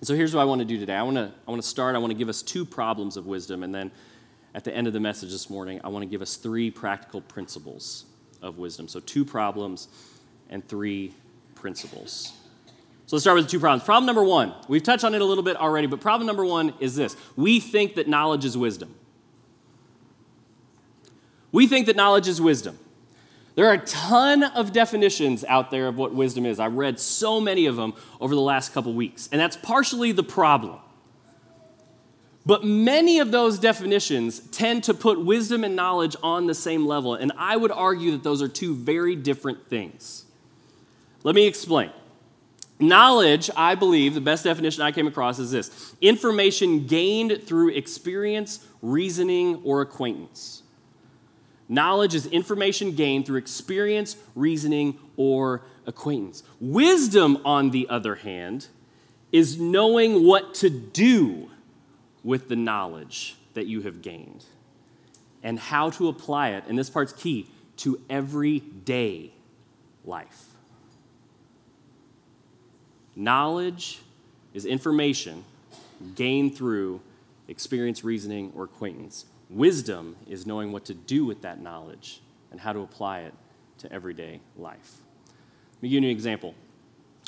So 0.02 0.16
here's 0.16 0.36
what 0.36 0.42
I 0.42 0.44
want 0.44 0.60
to 0.60 0.66
do 0.66 0.78
today. 0.78 0.96
I 0.96 1.04
want 1.04 1.16
to, 1.16 1.32
I 1.48 1.50
want 1.50 1.62
to 1.62 1.68
start, 1.68 1.96
I 1.96 2.00
want 2.00 2.12
to 2.12 2.18
give 2.18 2.28
us 2.28 2.42
two 2.42 2.66
problems 2.66 3.16
of 3.16 3.26
wisdom, 3.26 3.64
and 3.64 3.74
then 3.74 3.92
at 4.54 4.66
the 4.66 4.76
end 4.76 4.86
of 4.86 4.92
the 4.92 5.00
message 5.00 5.32
this 5.32 5.50
morning, 5.50 5.80
I 5.82 5.88
want 5.88 6.04
to 6.04 6.10
give 6.10 6.22
us 6.22 6.36
three 6.36 6.70
practical 6.70 7.22
principles 7.22 8.04
of 8.42 8.58
wisdom. 8.58 8.90
So, 8.90 9.00
two 9.00 9.24
problems 9.24 9.88
and 10.50 10.68
three 10.68 11.14
principles. 11.56 12.34
So 13.10 13.16
let's 13.16 13.24
start 13.24 13.38
with 13.38 13.46
the 13.46 13.50
two 13.50 13.60
problems. 13.60 13.84
Problem 13.84 14.06
number 14.06 14.24
one, 14.24 14.54
we've 14.68 14.84
touched 14.84 15.04
on 15.04 15.16
it 15.16 15.22
a 15.24 15.26
little 15.26 15.44
bit 15.44 15.58
already, 15.58 15.88
but 15.88 16.00
problem 16.00 16.28
number 16.28 16.46
one 16.46 16.76
is 16.80 16.96
this 16.96 17.18
we 17.36 17.60
think 17.60 17.96
that 17.96 18.08
knowledge 18.08 18.46
is 18.46 18.56
wisdom. 18.56 18.94
We 21.52 21.66
think 21.66 21.88
that 21.88 21.96
knowledge 21.96 22.28
is 22.28 22.40
wisdom. 22.40 22.78
There 23.56 23.66
are 23.66 23.74
a 23.74 23.80
ton 23.80 24.44
of 24.44 24.74
definitions 24.74 25.44
out 25.46 25.72
there 25.72 25.88
of 25.88 25.98
what 25.98 26.14
wisdom 26.14 26.46
is. 26.46 26.60
I 26.60 26.68
read 26.68 27.00
so 27.00 27.42
many 27.42 27.66
of 27.66 27.78
them 27.78 27.96
over 28.22 28.36
the 28.36 28.42
last 28.42 28.76
couple 28.76 28.94
weeks, 28.94 29.28
and 29.32 29.42
that's 29.42 29.58
partially 29.58 30.12
the 30.12 30.22
problem. 30.22 30.78
But 32.46 32.64
many 32.64 33.18
of 33.18 33.32
those 33.32 33.58
definitions 33.58 34.40
tend 34.52 34.84
to 34.84 34.94
put 34.94 35.20
wisdom 35.20 35.64
and 35.64 35.76
knowledge 35.76 36.16
on 36.22 36.46
the 36.46 36.54
same 36.54 36.86
level, 36.86 37.16
and 37.16 37.32
I 37.40 37.58
would 37.58 37.72
argue 37.72 38.12
that 38.12 38.22
those 38.22 38.44
are 38.44 38.48
two 38.48 38.76
very 38.76 39.16
different 39.16 39.68
things. 39.68 40.26
Let 41.24 41.34
me 41.34 41.48
explain. 41.48 41.90
Knowledge, 42.80 43.50
I 43.58 43.76
believe, 43.76 44.14
the 44.14 44.22
best 44.22 44.46
definition 44.46 44.82
I 44.82 44.94
came 44.94 45.06
across 45.06 45.38
is 45.38 45.52
this 45.52 45.96
information 46.00 46.88
gained 46.88 47.44
through 47.44 47.70
experience, 47.72 48.66
reasoning, 48.82 49.62
or 49.66 49.82
acquaintance. 49.82 50.64
Knowledge 51.68 52.16
is 52.16 52.26
information 52.28 52.96
gained 52.96 53.26
through 53.26 53.38
experience, 53.38 54.16
reasoning, 54.34 54.98
or 55.18 55.62
acquaintance. 55.86 56.42
Wisdom, 56.62 57.38
on 57.44 57.72
the 57.72 57.88
other 57.90 58.16
hand, 58.16 58.68
is 59.32 59.60
knowing 59.60 60.26
what 60.26 60.54
to 60.56 60.70
do 60.70 61.52
with 62.24 62.48
the 62.48 62.56
knowledge 62.56 63.36
that 63.54 63.68
you 63.68 63.82
have 63.82 64.02
gained 64.02 64.46
and 65.44 65.60
how 65.60 65.90
to 65.90 66.08
apply 66.08 66.50
it, 66.50 66.64
and 66.68 66.78
this 66.78 66.90
part's 66.90 67.14
key, 67.14 67.50
to 67.78 68.02
everyday 68.10 69.32
life. 70.04 70.49
Knowledge 73.20 74.00
is 74.54 74.66
information 74.66 75.44
gained 76.16 76.56
through 76.56 77.02
experience, 77.50 78.02
reasoning, 78.02 78.54
or 78.56 78.64
acquaintance. 78.64 79.26
Wisdom 79.50 80.16
is 80.26 80.46
knowing 80.46 80.72
what 80.72 80.86
to 80.86 80.94
do 80.94 81.26
with 81.26 81.42
that 81.42 81.60
knowledge 81.60 82.22
and 82.50 82.62
how 82.62 82.72
to 82.72 82.80
apply 82.80 83.20
it 83.20 83.34
to 83.80 83.92
everyday 83.92 84.40
life. 84.56 85.02
Let 85.76 85.84
me 85.84 85.90
give 85.90 86.02
you 86.02 86.10
an 86.10 86.16
example. 86.16 86.56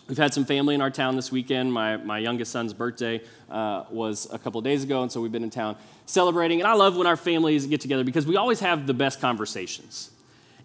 We've 0.07 0.17
had 0.17 0.33
some 0.33 0.45
family 0.45 0.75
in 0.75 0.81
our 0.81 0.89
town 0.89 1.17
this 1.17 1.29
weekend. 1.29 1.74
My, 1.74 1.98
my 1.98 2.19
youngest 2.19 2.53
son's 2.53 2.74
birthday 2.74 3.19
uh, 3.50 3.83
was 3.91 4.29
a 4.31 4.39
couple 4.39 4.62
days 4.62 4.86
ago, 4.86 5.01
and 5.01 5.12
so 5.12 5.19
we've 5.19 5.29
been 5.29 5.43
in 5.43 5.50
town 5.50 5.75
celebrating. 6.05 6.62
And 6.62 6.69
I 6.69 6.74
love 6.74 6.95
when 6.95 7.05
our 7.05 7.17
families 7.17 7.65
get 7.65 7.81
together 7.81 8.05
because 8.05 8.25
we 8.25 8.38
always 8.38 8.62
have 8.62 8.88
the 8.88 8.93
best 8.93 9.19
conversations. 9.19 10.12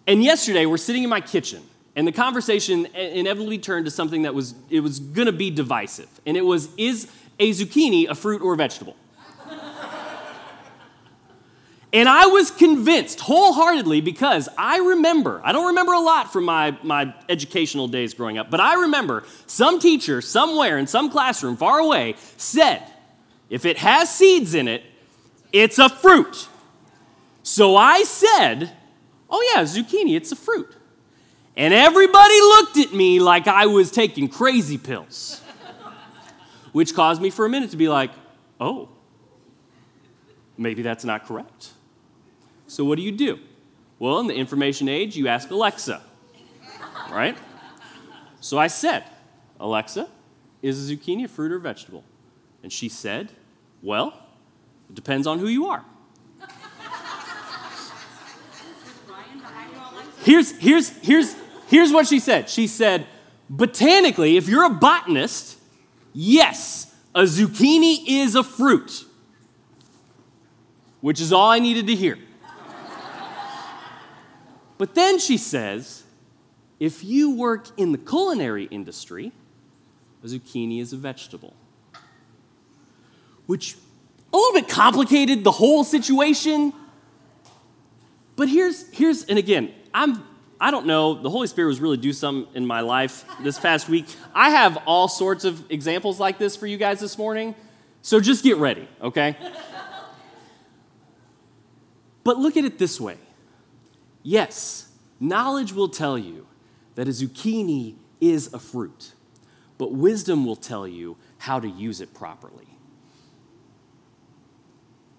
And 0.07 0.23
yesterday, 0.23 0.65
we're 0.65 0.77
sitting 0.77 1.03
in 1.03 1.09
my 1.09 1.19
kitchen, 1.19 1.63
and 1.97 2.07
the 2.07 2.11
conversation 2.11 2.85
inevitably 2.93 3.57
turned 3.57 3.85
to 3.85 3.91
something 3.91 4.21
that 4.21 4.35
was, 4.35 4.53
it 4.69 4.81
was 4.81 4.99
going 4.99 5.25
to 5.25 5.31
be 5.31 5.49
divisive. 5.49 6.07
And 6.27 6.37
it 6.37 6.45
was, 6.45 6.69
is 6.77 7.09
a 7.39 7.49
zucchini 7.49 8.07
a 8.07 8.13
fruit 8.13 8.43
or 8.43 8.53
a 8.53 8.55
vegetable? 8.55 8.95
and 11.91 12.07
I 12.07 12.27
was 12.27 12.51
convinced 12.51 13.19
wholeheartedly 13.21 14.01
because 14.01 14.47
I 14.59 14.77
remember, 14.77 15.41
I 15.43 15.51
don't 15.51 15.65
remember 15.69 15.93
a 15.93 15.99
lot 15.99 16.31
from 16.31 16.45
my, 16.45 16.77
my 16.83 17.15
educational 17.29 17.87
days 17.87 18.13
growing 18.13 18.37
up, 18.37 18.51
but 18.51 18.59
I 18.59 18.75
remember 18.75 19.23
some 19.47 19.79
teacher 19.79 20.21
somewhere 20.21 20.77
in 20.77 20.85
some 20.85 21.09
classroom 21.09 21.57
far 21.57 21.79
away 21.79 22.13
said, 22.37 22.83
if 23.49 23.65
it 23.65 23.79
has 23.79 24.13
seeds 24.13 24.53
in 24.53 24.67
it, 24.67 24.83
it's 25.51 25.79
a 25.79 25.89
fruit. 25.89 26.47
So 27.41 27.75
I 27.75 28.03
said, 28.03 28.71
oh 29.31 29.53
yeah, 29.55 29.63
zucchini, 29.63 30.15
it's 30.15 30.31
a 30.31 30.35
fruit. 30.35 30.76
And 31.57 31.73
everybody 31.73 32.39
looked 32.39 32.77
at 32.77 32.93
me 32.93 33.19
like 33.19 33.47
I 33.47 33.65
was 33.65 33.89
taking 33.89 34.27
crazy 34.27 34.77
pills, 34.77 35.41
which 36.71 36.93
caused 36.93 37.19
me 37.19 37.31
for 37.31 37.47
a 37.47 37.49
minute 37.49 37.71
to 37.71 37.77
be 37.77 37.89
like, 37.89 38.11
oh, 38.59 38.89
maybe 40.55 40.83
that's 40.83 41.03
not 41.03 41.25
correct. 41.25 41.71
So, 42.67 42.85
what 42.85 42.97
do 42.97 43.01
you 43.01 43.11
do? 43.11 43.39
Well, 43.97 44.19
in 44.19 44.27
the 44.27 44.35
information 44.35 44.87
age, 44.87 45.15
you 45.15 45.27
ask 45.27 45.49
Alexa, 45.49 46.03
right? 47.09 47.35
So 48.39 48.59
I 48.59 48.67
said, 48.67 49.03
Alexa, 49.59 50.07
is 50.61 50.91
a 50.91 50.95
zucchini 50.95 51.25
a 51.25 51.27
fruit 51.27 51.51
or 51.51 51.57
vegetable? 51.57 52.03
And 52.61 52.71
she 52.71 52.87
said, 52.87 53.31
well, 53.81 54.13
it 54.89 54.95
depends 54.95 55.25
on 55.25 55.39
who 55.39 55.47
you 55.47 55.65
are. 55.65 55.83
Here's, 60.23 60.51
here's, 60.59 60.89
here's, 60.97 61.35
Here's 61.67 61.91
what 61.91 62.07
she 62.07 62.19
said 62.19 62.49
She 62.49 62.67
said, 62.67 63.05
botanically, 63.49 64.37
if 64.37 64.47
you're 64.47 64.65
a 64.65 64.69
botanist, 64.69 65.59
yes, 66.13 66.93
a 67.13 67.21
zucchini 67.21 68.03
is 68.07 68.35
a 68.35 68.43
fruit, 68.43 69.05
which 71.01 71.21
is 71.21 71.31
all 71.31 71.49
I 71.49 71.59
needed 71.59 71.87
to 71.87 71.95
hear. 71.95 72.17
but 74.77 74.95
then 74.95 75.19
she 75.19 75.37
says, 75.37 76.03
if 76.79 77.03
you 77.03 77.35
work 77.35 77.69
in 77.77 77.91
the 77.91 77.97
culinary 77.97 78.65
industry, 78.65 79.31
a 80.23 80.27
zucchini 80.27 80.79
is 80.79 80.93
a 80.93 80.97
vegetable. 80.97 81.53
Which 83.45 83.77
a 84.31 84.37
little 84.37 84.61
bit 84.61 84.69
complicated 84.69 85.43
the 85.43 85.51
whole 85.51 85.83
situation. 85.83 86.73
But 88.35 88.49
here's, 88.49 88.87
here's 88.91 89.23
and 89.23 89.39
again, 89.39 89.73
I'm 89.93 90.23
I 90.59 90.71
don't 90.71 90.87
know, 90.87 91.13
the 91.13 91.29
Holy 91.29 91.47
Spirit 91.47 91.67
was 91.67 91.79
really 91.79 91.97
do 91.97 92.11
something 92.11 92.53
in 92.55 92.65
my 92.65 92.79
life 92.81 93.25
this 93.41 93.59
past 93.59 93.87
week. 93.87 94.07
I 94.33 94.49
have 94.49 94.77
all 94.87 95.07
sorts 95.07 95.45
of 95.45 95.71
examples 95.71 96.19
like 96.19 96.39
this 96.39 96.55
for 96.55 96.65
you 96.65 96.77
guys 96.77 96.99
this 96.99 97.17
morning, 97.17 97.53
so 98.01 98.19
just 98.19 98.43
get 98.43 98.57
ready, 98.57 98.87
okay? 99.01 99.35
but 102.23 102.37
look 102.37 102.57
at 102.57 102.65
it 102.65 102.77
this 102.79 102.99
way 102.99 103.17
yes, 104.23 104.91
knowledge 105.19 105.71
will 105.71 105.87
tell 105.87 106.17
you 106.17 106.47
that 106.95 107.07
a 107.07 107.11
zucchini 107.11 107.95
is 108.19 108.51
a 108.53 108.59
fruit, 108.59 109.13
but 109.77 109.93
wisdom 109.93 110.45
will 110.45 110.55
tell 110.55 110.87
you 110.87 111.17
how 111.37 111.59
to 111.59 111.69
use 111.69 112.01
it 112.01 112.13
properly. 112.13 112.67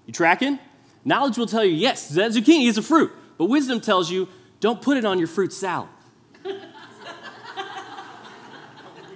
You 0.05 0.13
tracking? 0.13 0.59
Knowledge 1.05 1.39
will 1.39 1.47
tell 1.47 1.65
you, 1.65 1.75
yes, 1.75 2.09
that 2.11 2.33
zucchini 2.33 2.67
is 2.67 2.77
a 2.77 2.83
fruit, 2.83 3.13
but 3.39 3.45
wisdom 3.45 3.81
tells 3.81 4.11
you 4.11 4.29
don't 4.61 4.83
put 4.83 4.97
it 4.97 5.05
on 5.05 5.19
your 5.19 5.29
fruit 5.29 5.53
salad. 5.53 5.89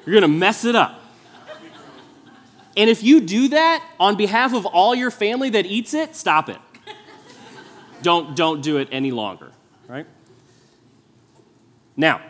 You're 0.04 0.14
going 0.14 0.22
to 0.22 0.28
mess 0.28 0.64
it 0.64 0.74
up. 0.74 1.00
And 2.76 2.88
if 2.88 3.02
you 3.02 3.20
do 3.20 3.48
that 3.48 3.86
on 4.00 4.16
behalf 4.16 4.54
of 4.54 4.66
all 4.66 4.94
your 4.94 5.10
family 5.10 5.50
that 5.50 5.66
eats 5.66 5.94
it, 5.94 6.16
stop 6.16 6.48
it. 6.48 6.58
Don't, 8.02 8.34
don't 8.34 8.62
do 8.62 8.78
it 8.78 8.88
any 8.90 9.12
longer, 9.12 9.52
right? 9.86 10.06
Now, 11.96 12.20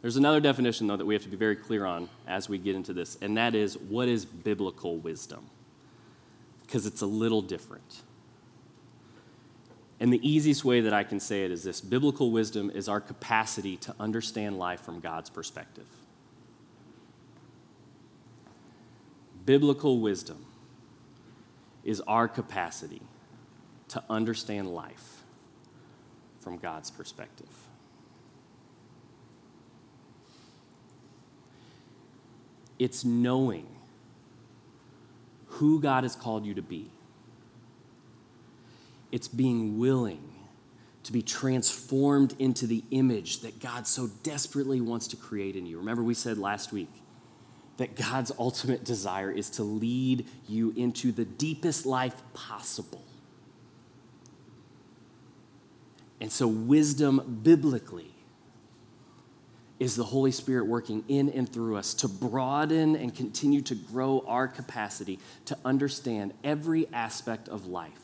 there's 0.00 0.16
another 0.16 0.40
definition, 0.40 0.86
though, 0.86 0.96
that 0.96 1.06
we 1.06 1.14
have 1.14 1.22
to 1.24 1.28
be 1.28 1.36
very 1.36 1.56
clear 1.56 1.84
on 1.84 2.08
as 2.28 2.48
we 2.48 2.58
get 2.58 2.76
into 2.76 2.92
this, 2.92 3.16
and 3.20 3.36
that 3.36 3.54
is 3.54 3.76
what 3.78 4.08
is 4.08 4.24
biblical 4.24 4.98
wisdom? 4.98 5.46
Because 6.60 6.86
it's 6.86 7.00
a 7.00 7.06
little 7.06 7.42
different. 7.42 8.02
And 10.02 10.12
the 10.12 10.28
easiest 10.28 10.64
way 10.64 10.80
that 10.80 10.92
I 10.92 11.04
can 11.04 11.20
say 11.20 11.44
it 11.44 11.52
is 11.52 11.62
this 11.62 11.80
biblical 11.80 12.32
wisdom 12.32 12.72
is 12.74 12.88
our 12.88 13.00
capacity 13.00 13.76
to 13.76 13.94
understand 14.00 14.58
life 14.58 14.80
from 14.80 14.98
God's 14.98 15.30
perspective. 15.30 15.86
Biblical 19.46 20.00
wisdom 20.00 20.44
is 21.84 22.00
our 22.08 22.26
capacity 22.26 23.02
to 23.90 24.02
understand 24.10 24.74
life 24.74 25.22
from 26.40 26.58
God's 26.58 26.90
perspective. 26.90 27.46
It's 32.76 33.04
knowing 33.04 33.68
who 35.46 35.80
God 35.80 36.02
has 36.02 36.16
called 36.16 36.44
you 36.44 36.54
to 36.54 36.62
be. 36.62 36.90
It's 39.12 39.28
being 39.28 39.78
willing 39.78 40.32
to 41.04 41.12
be 41.12 41.22
transformed 41.22 42.34
into 42.38 42.66
the 42.66 42.82
image 42.90 43.40
that 43.40 43.60
God 43.60 43.86
so 43.86 44.08
desperately 44.22 44.80
wants 44.80 45.08
to 45.08 45.16
create 45.16 45.56
in 45.56 45.66
you. 45.66 45.78
Remember, 45.78 46.02
we 46.02 46.14
said 46.14 46.38
last 46.38 46.72
week 46.72 46.90
that 47.76 47.96
God's 47.96 48.32
ultimate 48.38 48.84
desire 48.84 49.30
is 49.30 49.50
to 49.50 49.62
lead 49.62 50.26
you 50.48 50.72
into 50.76 51.12
the 51.12 51.24
deepest 51.24 51.86
life 51.86 52.22
possible. 52.34 53.02
And 56.20 56.30
so, 56.30 56.46
wisdom 56.46 57.40
biblically 57.42 58.14
is 59.80 59.96
the 59.96 60.04
Holy 60.04 60.30
Spirit 60.30 60.66
working 60.68 61.02
in 61.08 61.28
and 61.30 61.52
through 61.52 61.76
us 61.76 61.92
to 61.94 62.06
broaden 62.08 62.94
and 62.94 63.12
continue 63.12 63.60
to 63.62 63.74
grow 63.74 64.22
our 64.28 64.46
capacity 64.46 65.18
to 65.46 65.58
understand 65.64 66.32
every 66.44 66.86
aspect 66.92 67.48
of 67.48 67.66
life 67.66 68.01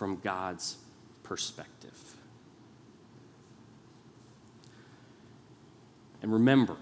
from 0.00 0.16
God's 0.16 0.78
perspective. 1.22 1.92
And 6.22 6.32
remember, 6.32 6.78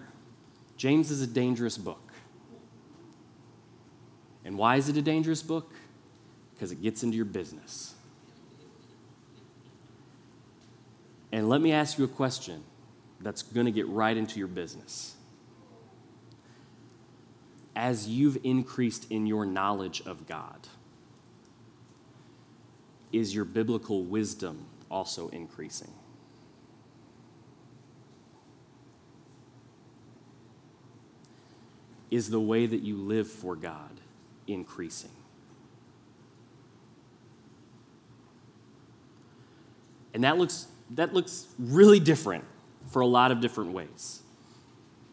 James 0.76 1.10
is 1.10 1.20
a 1.20 1.26
dangerous 1.26 1.76
book. 1.76 2.12
And 4.44 4.56
why 4.56 4.76
is 4.76 4.88
it 4.88 4.96
a 4.96 5.02
dangerous 5.02 5.42
book? 5.42 5.74
Because 6.54 6.70
it 6.70 6.80
gets 6.80 7.02
into 7.02 7.16
your 7.16 7.24
business. 7.24 7.96
And 11.32 11.48
let 11.48 11.60
me 11.60 11.72
ask 11.72 11.98
you 11.98 12.04
a 12.04 12.08
question 12.08 12.62
that's 13.20 13.42
going 13.42 13.66
to 13.66 13.72
get 13.72 13.88
right 13.88 14.16
into 14.16 14.38
your 14.38 14.46
business. 14.46 15.16
As 17.74 18.06
you've 18.06 18.38
increased 18.44 19.10
in 19.10 19.26
your 19.26 19.44
knowledge 19.44 20.02
of 20.06 20.28
God, 20.28 20.68
is 23.12 23.34
your 23.34 23.44
biblical 23.44 24.04
wisdom 24.04 24.66
also 24.90 25.28
increasing? 25.28 25.92
Is 32.10 32.30
the 32.30 32.40
way 32.40 32.66
that 32.66 32.80
you 32.80 32.96
live 32.96 33.28
for 33.28 33.54
God 33.54 34.00
increasing? 34.46 35.10
And 40.14 40.24
that 40.24 40.38
looks, 40.38 40.66
that 40.90 41.12
looks 41.12 41.46
really 41.58 42.00
different 42.00 42.44
for 42.90 43.00
a 43.00 43.06
lot 43.06 43.30
of 43.30 43.40
different 43.40 43.72
ways. 43.72 44.22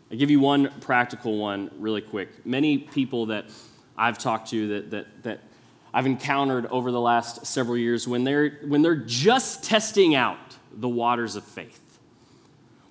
I'll 0.10 0.18
give 0.18 0.32
you 0.32 0.40
one 0.40 0.72
practical 0.80 1.38
one 1.38 1.70
really 1.78 2.02
quick. 2.02 2.46
Many 2.46 2.78
people 2.78 3.28
that 3.28 3.46
I've 3.98 4.18
talked 4.18 4.50
to 4.52 4.68
that, 4.68 4.92
that, 4.92 5.24
that 5.24 5.40
I've 5.96 6.06
encountered 6.06 6.66
over 6.66 6.92
the 6.92 7.00
last 7.00 7.46
several 7.46 7.78
years, 7.78 8.06
when 8.06 8.26
they're, 8.26 8.60
when 8.66 8.82
they're 8.82 8.98
just 8.98 9.64
testing 9.64 10.14
out 10.14 10.58
the 10.74 10.90
waters 10.90 11.38
of 11.38 11.46
faith, 11.46 11.80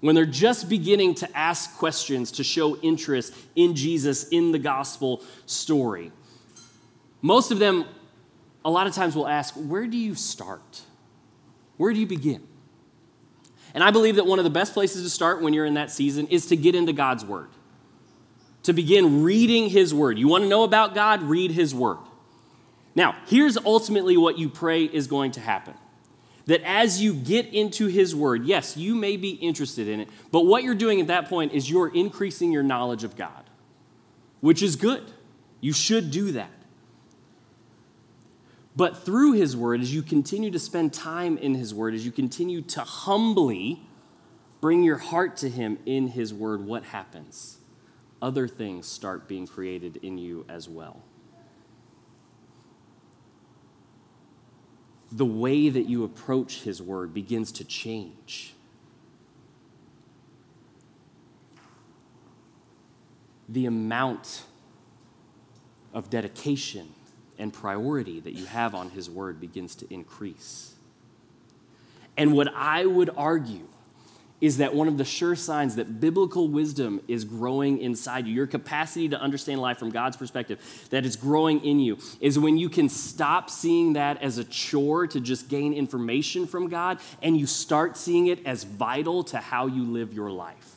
when 0.01 0.15
they're 0.15 0.25
just 0.25 0.71
beginning 0.71 1.15
to 1.17 1.37
ask 1.37 1.77
questions 1.77 2.33
to 2.33 2.43
show 2.43 2.79
interest 2.79 3.35
in 3.55 3.77
Jesus, 3.77 4.27
in 4.29 4.53
the 4.53 4.59
gospel 4.59 5.23
story, 5.45 6.13
most 7.21 7.51
of 7.51 7.59
them, 7.59 7.85
a 8.65 8.71
lot 8.71 8.87
of 8.87 8.95
times, 8.95 9.15
will 9.15 9.29
ask, 9.29 9.53
Where 9.53 9.87
do 9.87 9.99
you 9.99 10.15
start? 10.15 10.81
Where 11.77 11.93
do 11.93 12.01
you 12.01 12.07
begin? 12.07 12.43
And 13.75 13.85
I 13.85 13.91
believe 13.91 14.17
that 14.17 14.25
one 14.25 14.39
of 14.39 14.45
the 14.45 14.51
best 14.51 14.73
places 14.73 15.03
to 15.03 15.11
start 15.11 15.43
when 15.43 15.53
you're 15.53 15.67
in 15.67 15.75
that 15.75 15.91
season 15.91 16.27
is 16.29 16.47
to 16.47 16.57
get 16.57 16.75
into 16.75 16.95
God's 16.95 17.23
Word, 17.23 17.51
to 18.63 18.73
begin 18.73 19.23
reading 19.23 19.69
His 19.69 19.93
Word. 19.93 20.19
You 20.19 20.27
want 20.27 20.45
to 20.45 20.49
know 20.49 20.65
about 20.65 20.95
God? 20.95 21.23
Read 21.23 21.51
His 21.51 21.75
Word. 21.75 21.99
Now, 22.95 23.17
here's 23.27 23.57
ultimately 23.57 24.17
what 24.17 24.39
you 24.39 24.49
pray 24.49 24.85
is 24.85 25.07
going 25.07 25.33
to 25.33 25.41
happen. 25.41 25.75
That 26.47 26.63
as 26.63 27.03
you 27.03 27.15
get 27.15 27.47
into 27.55 27.87
His 27.87 28.15
Word, 28.15 28.45
yes, 28.45 28.77
you 28.77 28.95
may 28.95 29.17
be 29.17 29.31
interested 29.31 29.89
in 29.89 30.01
it, 30.01 30.09
but 30.31 30.43
what 30.43 30.63
you're 30.63 30.75
doing 30.75 31.01
at 31.01 31.07
that 31.07 31.29
point 31.29 31.53
is 31.53 31.71
you're 31.71 31.93
increasing 31.95 32.53
your 32.53 32.63
knowledge 32.63 33.03
of 33.03 33.17
God, 33.17 33.45
which 34.41 34.63
is 34.63 34.77
good. 34.77 35.11
You 35.61 35.73
should 35.73 36.11
do 36.11 36.33
that. 36.33 36.51
But 38.77 39.05
through 39.05 39.33
His 39.33 39.57
Word, 39.57 39.81
as 39.81 39.95
you 39.95 40.03
continue 40.03 40.51
to 40.51 40.59
spend 40.59 40.93
time 40.93 41.39
in 41.39 41.55
His 41.55 41.73
Word, 41.73 41.95
as 41.95 42.05
you 42.05 42.13
continue 42.13 42.61
to 42.63 42.81
humbly 42.81 43.81
bring 44.61 44.83
your 44.83 44.99
heart 44.99 45.37
to 45.39 45.49
Him 45.49 45.79
in 45.87 46.09
His 46.09 46.35
Word, 46.35 46.65
what 46.67 46.85
happens? 46.85 47.59
Other 48.21 48.49
things 48.49 48.87
start 48.87 49.29
being 49.29 49.47
created 49.47 49.97
in 49.99 50.19
you 50.19 50.45
as 50.49 50.69
well. 50.69 51.03
The 55.17 55.25
way 55.25 55.69
that 55.69 55.89
you 55.89 56.03
approach 56.03 56.63
His 56.63 56.83
Word 56.83 57.15
begins 57.15 57.53
to 57.53 57.65
change. 57.65 58.53
The 63.49 63.67
amount 63.67 64.43
of 65.93 66.11
dedication 66.11 66.95
and 67.39 67.53
priority 67.53 68.19
that 68.19 68.33
you 68.33 68.47
have 68.47 68.75
on 68.75 68.91
His 68.91 69.09
Word 69.09 69.41
begins 69.41 69.77
to 69.77 69.95
increase. 69.95 70.75
And 72.17 72.33
what 72.33 72.49
I 72.53 72.85
would 72.85 73.11
argue 73.17 73.69
is 74.45 74.59
that 74.59 74.75
one 74.75 74.89
of 74.89 74.99
the 74.99 75.05
sure 75.05 75.35
signs 75.35 75.77
that 75.77 76.01
biblical 76.01 76.49
wisdom 76.49 77.01
is 77.09 77.25
growing 77.25 77.79
inside 77.79 78.27
you, 78.27 78.35
your 78.35 78.47
capacity 78.47 79.09
to 79.09 79.19
understand 79.19 79.61
life 79.61 79.79
from 79.79 79.91
God's 79.91 80.17
perspective, 80.17 80.61
that 80.91 81.07
is 81.07 81.17
growing 81.17 81.65
in 81.65 81.81
you, 81.81 81.99
is 82.21 82.39
when 82.39 82.59
you 82.59 82.69
can 82.69 82.89
stop 82.89 83.49
seeing 83.49 83.95
that 83.95 84.23
as 84.23 84.37
a 84.37 84.45
chore 84.45 85.07
to 85.07 85.21
just 85.21 85.49
gain 85.49 85.73
information 85.73 86.47
from 86.47 86.69
God 86.69 86.99
and 87.23 87.39
you 87.39 87.47
start 87.47 87.97
seeing 87.97 88.27
it 88.27 88.45
as 88.47 88.65
vital 88.65 89.25
to 89.25 89.39
how 89.39 89.67
you 89.67 89.85
live 89.85 90.13
your 90.13 90.31
life. 90.31 90.75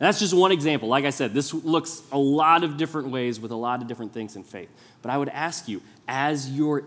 That's 0.00 0.18
just 0.18 0.32
one 0.32 0.50
example. 0.50 0.88
Like 0.88 1.04
I 1.04 1.10
said, 1.10 1.34
this 1.34 1.52
looks 1.52 2.02
a 2.10 2.18
lot 2.18 2.64
of 2.64 2.78
different 2.78 3.10
ways 3.10 3.38
with 3.38 3.50
a 3.50 3.56
lot 3.56 3.82
of 3.82 3.86
different 3.86 4.14
things 4.14 4.34
in 4.34 4.44
faith. 4.44 4.70
But 5.02 5.10
I 5.10 5.18
would 5.18 5.28
ask 5.28 5.68
you, 5.68 5.82
as 6.08 6.50
your, 6.50 6.84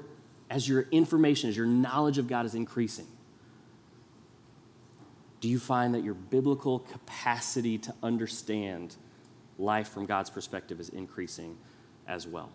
as 0.50 0.68
your 0.68 0.88
information, 0.92 1.50
as 1.50 1.56
your 1.56 1.68
knowledge 1.68 2.18
of 2.18 2.28
God 2.28 2.48
is 2.48 2.56
increasing, 2.56 3.06
do 5.43 5.49
you 5.49 5.60
find 5.60 5.93
that 5.93 6.06
your 6.06 6.13
biblical 6.13 6.79
capacity 6.79 7.77
to 7.77 7.93
understand 8.01 8.95
life 9.60 9.89
from 9.89 10.06
God's 10.06 10.29
perspective 10.29 10.79
is 10.79 10.88
increasing 10.88 11.58
as 12.08 12.25
well? 12.25 12.49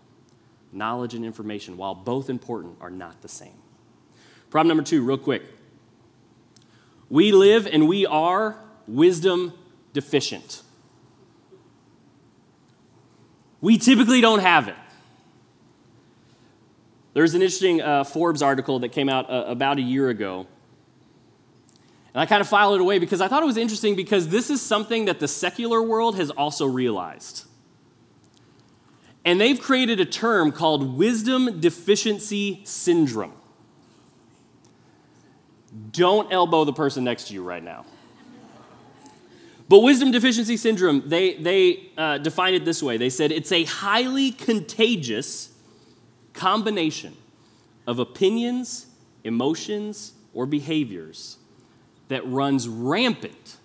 Knowledge 0.73 1.13
and 1.13 1.23
information, 1.23 1.77
while 1.77 1.95
both 1.95 2.31
important, 2.31 2.79
are 2.81 2.89
not 2.89 3.21
the 3.21 3.29
same. 3.29 3.59
Problem 4.49 4.69
number 4.69 4.83
two, 4.83 5.05
real 5.05 5.19
quick. 5.19 5.43
We 7.11 7.31
live 7.31 7.67
and 7.67 7.89
we 7.89 8.07
are 8.07 8.59
wisdom 8.87 9.53
deficient. 9.93 10.63
We 13.61 13.77
typically 13.77 14.23
don't 14.23 14.41
have 14.41 14.67
it. 14.67 14.77
There's 17.13 17.35
an 17.35 17.43
interesting 17.43 17.83
uh, 17.83 18.05
Forbes 18.05 18.41
article 18.41 18.79
that 18.79 18.93
came 18.93 19.11
out 19.11 19.29
uh, 19.29 19.45
about 19.47 19.77
a 19.77 19.83
year 19.83 20.09
ago. 20.09 20.47
And 22.15 22.21
I 22.21 22.27
kind 22.27 22.41
of 22.41 22.49
filed 22.49 22.75
it 22.77 22.81
away 22.81 22.99
because 22.99 23.21
I 23.21 23.29
thought 23.29 23.43
it 23.43 23.47
was 23.47 23.57
interesting 23.57 23.95
because 23.95 24.29
this 24.29 24.51
is 24.51 24.63
something 24.63 25.05
that 25.07 25.21
the 25.21 25.29
secular 25.29 25.83
world 25.83 26.17
has 26.17 26.31
also 26.31 26.67
realized. 26.67 27.45
And 29.25 29.41
they've 29.41 29.61
created 29.61 30.01
a 30.01 30.07
term 30.07 30.53
called 30.53 30.97
wisdom 30.97 31.61
deficiency 31.61 32.63
syndrome. 32.65 33.35
Don't 35.93 36.33
elbow 36.33 36.65
the 36.65 36.73
person 36.73 37.05
next 37.05 37.29
to 37.29 37.35
you 37.35 37.43
right 37.43 37.63
now. 37.63 37.85
But 39.69 39.81
wisdom 39.81 40.11
deficiency 40.11 40.57
syndrome, 40.57 41.03
they, 41.07 41.35
they 41.35 41.91
uh, 41.99 42.19
define 42.19 42.55
it 42.55 42.65
this 42.65 42.83
way 42.83 42.97
they 42.97 43.11
said 43.11 43.31
it's 43.31 43.53
a 43.53 43.65
highly 43.65 44.31
contagious 44.31 45.53
combination 46.33 47.15
of 47.87 47.99
opinions, 47.99 48.87
emotions, 49.25 50.15
or 50.33 50.47
behaviors 50.47 51.38
that 52.09 52.27
runs 52.27 52.69
rampant 52.69 53.57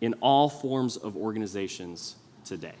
in 0.00 0.14
all 0.20 0.48
forms 0.48 0.96
of 0.96 1.16
organizations 1.16 2.16
today. 2.44 2.74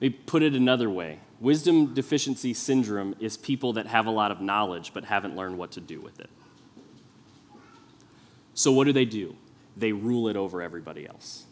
Let 0.00 0.10
me 0.12 0.18
put 0.26 0.42
it 0.42 0.54
another 0.54 0.90
way 0.90 1.20
wisdom 1.40 1.92
deficiency 1.92 2.54
syndrome 2.54 3.14
is 3.20 3.36
people 3.36 3.74
that 3.74 3.86
have 3.86 4.06
a 4.06 4.10
lot 4.10 4.30
of 4.30 4.40
knowledge 4.40 4.92
but 4.94 5.04
haven't 5.04 5.36
learned 5.36 5.58
what 5.58 5.72
to 5.72 5.80
do 5.80 6.00
with 6.00 6.18
it. 6.18 6.30
So, 8.54 8.72
what 8.72 8.84
do 8.84 8.92
they 8.92 9.04
do? 9.04 9.36
They 9.76 9.92
rule 9.92 10.28
it 10.28 10.36
over 10.36 10.62
everybody 10.62 11.06
else. 11.06 11.44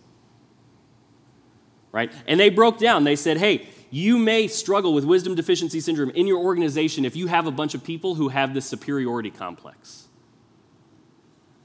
Right? 1.90 2.12
And 2.26 2.40
they 2.40 2.48
broke 2.48 2.78
down. 2.78 3.04
They 3.04 3.16
said, 3.16 3.36
hey, 3.36 3.68
you 3.94 4.16
may 4.16 4.48
struggle 4.48 4.94
with 4.94 5.04
wisdom 5.04 5.34
deficiency 5.34 5.78
syndrome 5.78 6.08
in 6.10 6.26
your 6.26 6.38
organization 6.38 7.04
if 7.04 7.14
you 7.14 7.26
have 7.26 7.46
a 7.46 7.50
bunch 7.50 7.74
of 7.74 7.84
people 7.84 8.14
who 8.14 8.30
have 8.30 8.54
this 8.54 8.64
superiority 8.64 9.30
complex. 9.30 10.08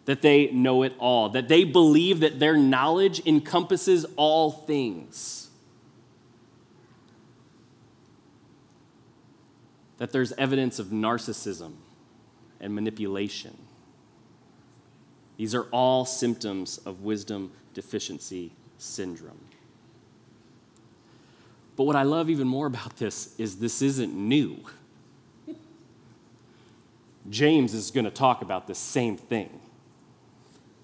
That 0.04 0.22
they 0.22 0.52
know 0.52 0.84
it 0.84 0.94
all, 1.00 1.30
that 1.30 1.48
they 1.48 1.63
believe 1.63 2.20
that 2.20 2.38
their 2.38 2.58
knowledge 2.58 3.26
encompasses 3.26 4.06
all 4.18 4.52
things. 4.52 5.50
That 9.98 10.12
there's 10.12 10.34
evidence 10.34 10.80
of 10.80 10.88
narcissism 10.88 11.76
and 12.60 12.76
manipulation. 12.76 13.58
These 15.38 15.56
are 15.56 15.63
all 15.72 16.04
symptoms 16.04 16.78
of 16.80 17.04
wisdom 17.04 17.54
deficiency 17.74 18.52
syndrome. 18.78 19.40
But 21.78 21.84
what 21.84 21.96
I 21.96 22.04
love 22.04 22.30
even 22.30 22.48
more 22.48 22.66
about 22.66 22.98
this 22.98 23.36
is 23.38 23.60
this 23.60 23.82
isn't 23.82 24.13
new. 24.13 24.58
James 27.30 27.74
is 27.74 27.92
going 27.92 28.06
to 28.06 28.12
talk 28.12 28.42
about 28.42 28.68
the 28.68 28.76
same 28.76 29.16
thing. 29.16 29.62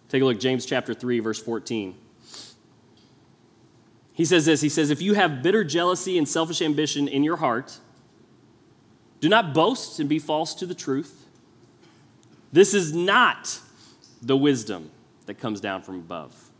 Take 0.08 0.22
a 0.22 0.26
look, 0.26 0.40
James 0.40 0.66
chapter 0.66 0.94
3, 0.94 1.20
verse 1.20 1.42
14. 1.42 1.96
He 4.14 4.26
says 4.26 4.46
this 4.46 4.62
He 4.62 4.70
says, 4.70 4.92
If 4.92 5.02
you 5.02 5.16
have 5.16 5.42
bitter 5.42 5.64
jealousy 5.64 6.18
and 6.18 6.30
selfish 6.30 6.62
ambition 6.62 7.08
in 7.08 7.24
your 7.24 7.38
heart, 7.38 7.80
do 9.20 9.28
not 9.28 9.54
boast 9.54 10.00
and 10.00 10.08
be 10.08 10.20
false 10.20 10.54
to 10.56 10.68
the 10.68 10.76
truth. 10.76 11.26
This 12.52 12.76
is 12.76 12.94
not 12.94 13.60
the 14.22 14.38
wisdom 14.38 14.92
that 15.26 15.36
comes 15.36 15.60
down 15.60 15.82
from 15.82 15.96
above. 15.96 16.52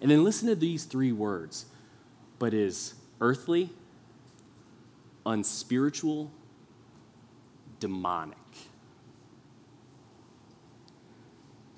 And 0.00 0.10
then 0.10 0.22
listen 0.22 0.46
to 0.48 0.54
these 0.54 0.84
three 0.84 1.10
words, 1.10 1.66
but 2.38 2.54
is 2.54 2.94
earthly, 3.20 3.70
unspiritual, 5.26 6.30
demonic. 7.80 8.38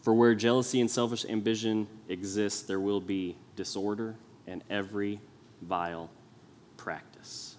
For 0.03 0.15
where 0.15 0.35
jealousy 0.35 0.81
and 0.81 0.91
selfish 0.91 1.25
ambition 1.25 1.89
exist, 2.09 2.69
there 2.69 2.79
will 2.79 3.01
be 3.01 3.37
disorder 3.57 4.15
and 4.47 4.63
every 4.71 5.21
vile 5.63 6.11
practice. 6.77 7.57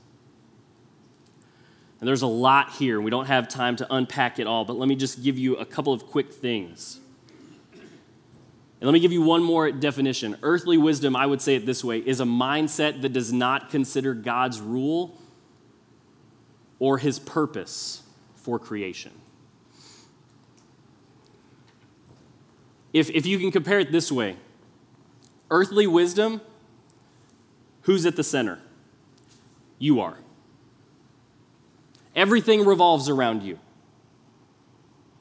And 1.99 2.07
there's 2.07 2.21
a 2.21 2.27
lot 2.27 2.71
here. 2.71 3.01
We 3.01 3.09
don't 3.09 3.25
have 3.25 3.47
time 3.47 3.75
to 3.77 3.87
unpack 3.93 4.39
it 4.39 4.47
all, 4.47 4.63
but 4.63 4.77
let 4.77 4.87
me 4.87 4.95
just 4.95 5.23
give 5.23 5.37
you 5.37 5.55
a 5.57 5.65
couple 5.65 5.91
of 5.91 6.05
quick 6.05 6.31
things. 6.31 6.99
And 8.79 8.87
let 8.87 8.93
me 8.93 8.99
give 8.99 9.11
you 9.11 9.23
one 9.23 9.43
more 9.43 9.71
definition. 9.71 10.37
Earthly 10.43 10.77
wisdom, 10.77 11.15
I 11.15 11.25
would 11.25 11.41
say 11.41 11.55
it 11.55 11.65
this 11.65 11.83
way, 11.83 11.97
is 11.97 12.19
a 12.19 12.25
mindset 12.25 13.01
that 13.01 13.09
does 13.11 13.33
not 13.33 13.69
consider 13.69 14.13
God's 14.13 14.61
rule 14.61 15.17
or 16.79 16.99
his 16.99 17.17
purpose 17.17 18.03
for 18.35 18.59
creation. 18.59 19.11
If, 22.93 23.09
if 23.09 23.25
you 23.25 23.39
can 23.39 23.51
compare 23.51 23.79
it 23.79 23.91
this 23.91 24.11
way 24.11 24.37
earthly 25.49 25.87
wisdom, 25.87 26.41
who's 27.81 28.05
at 28.05 28.15
the 28.15 28.23
center? 28.23 28.59
You 29.79 30.01
are. 30.01 30.17
Everything 32.15 32.65
revolves 32.65 33.09
around 33.09 33.43
you. 33.43 33.59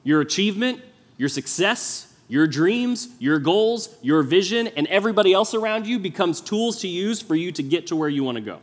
Your 0.02 0.20
achievement, 0.20 0.80
your 1.16 1.28
success, 1.28 2.12
your 2.28 2.46
dreams, 2.46 3.08
your 3.18 3.38
goals, 3.38 3.94
your 4.02 4.22
vision, 4.22 4.66
and 4.68 4.86
everybody 4.88 5.32
else 5.32 5.54
around 5.54 5.86
you 5.86 5.98
becomes 5.98 6.40
tools 6.40 6.80
to 6.80 6.88
use 6.88 7.22
for 7.22 7.34
you 7.34 7.52
to 7.52 7.62
get 7.62 7.86
to 7.88 7.96
where 7.96 8.08
you 8.08 8.24
want 8.24 8.36
to 8.36 8.42
go. 8.42 8.58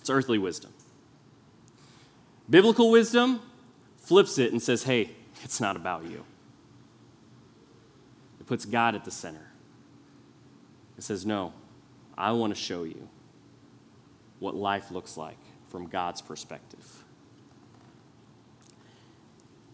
It's 0.00 0.10
earthly 0.10 0.38
wisdom. 0.38 0.72
Biblical 2.48 2.90
wisdom 2.90 3.40
flips 3.98 4.38
it 4.38 4.52
and 4.52 4.62
says, 4.62 4.84
hey, 4.84 5.10
it's 5.42 5.60
not 5.60 5.76
about 5.76 6.04
you. 6.04 6.24
It 8.40 8.46
puts 8.46 8.64
God 8.64 8.94
at 8.94 9.04
the 9.04 9.10
center. 9.10 9.50
It 10.96 11.04
says, 11.04 11.26
no, 11.26 11.52
I 12.16 12.32
want 12.32 12.54
to 12.54 12.60
show 12.60 12.84
you 12.84 13.08
what 14.38 14.54
life 14.54 14.90
looks 14.90 15.16
like 15.16 15.38
from 15.68 15.86
God's 15.86 16.22
perspective. 16.22 17.04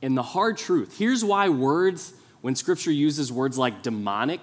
And 0.00 0.16
the 0.16 0.22
hard 0.22 0.56
truth 0.56 0.98
here's 0.98 1.24
why 1.24 1.48
words 1.48 2.14
when 2.42 2.56
scripture 2.56 2.92
uses 2.92 3.32
words 3.32 3.56
like 3.56 3.82
demonic, 3.82 4.40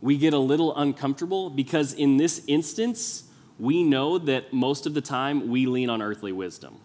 we 0.00 0.18
get 0.18 0.34
a 0.34 0.38
little 0.38 0.76
uncomfortable 0.76 1.50
because 1.50 1.94
in 1.94 2.18
this 2.18 2.42
instance, 2.46 3.24
we 3.58 3.82
know 3.82 4.18
that 4.18 4.52
most 4.52 4.86
of 4.86 4.94
the 4.94 5.00
time 5.00 5.48
we 5.48 5.66
lean 5.66 5.88
on 5.88 6.02
earthly 6.02 6.32
wisdom. 6.32 6.78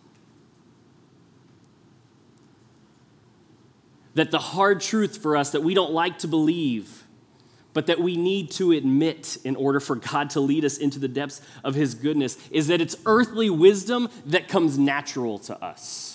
That 4.15 4.29
the 4.29 4.39
hard 4.39 4.79
truth 4.79 5.17
for 5.17 5.35
us 5.35 5.51
that 5.51 5.61
we 5.61 5.73
don't 5.73 5.91
like 5.91 6.19
to 6.19 6.27
believe, 6.27 7.03
but 7.73 7.87
that 7.87 7.99
we 7.99 8.15
need 8.15 8.51
to 8.51 8.71
admit 8.71 9.37
in 9.43 9.55
order 9.55 9.79
for 9.79 9.95
God 9.95 10.29
to 10.31 10.39
lead 10.39 10.65
us 10.65 10.77
into 10.77 10.99
the 10.99 11.07
depths 11.07 11.41
of 11.63 11.73
His 11.73 11.95
goodness, 11.95 12.37
is 12.51 12.67
that 12.67 12.79
it's 12.79 12.95
earthly 13.07 13.49
wisdom 13.49 14.09
that 14.27 14.47
comes 14.47 14.77
natural 14.77 15.39
to 15.39 15.63
us. 15.63 16.12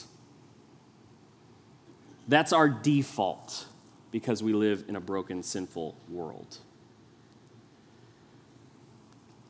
That's 2.28 2.52
our 2.52 2.68
default 2.68 3.66
because 4.10 4.42
we 4.42 4.52
live 4.52 4.84
in 4.86 4.96
a 4.96 5.00
broken, 5.00 5.42
sinful 5.42 5.96
world. 6.08 6.58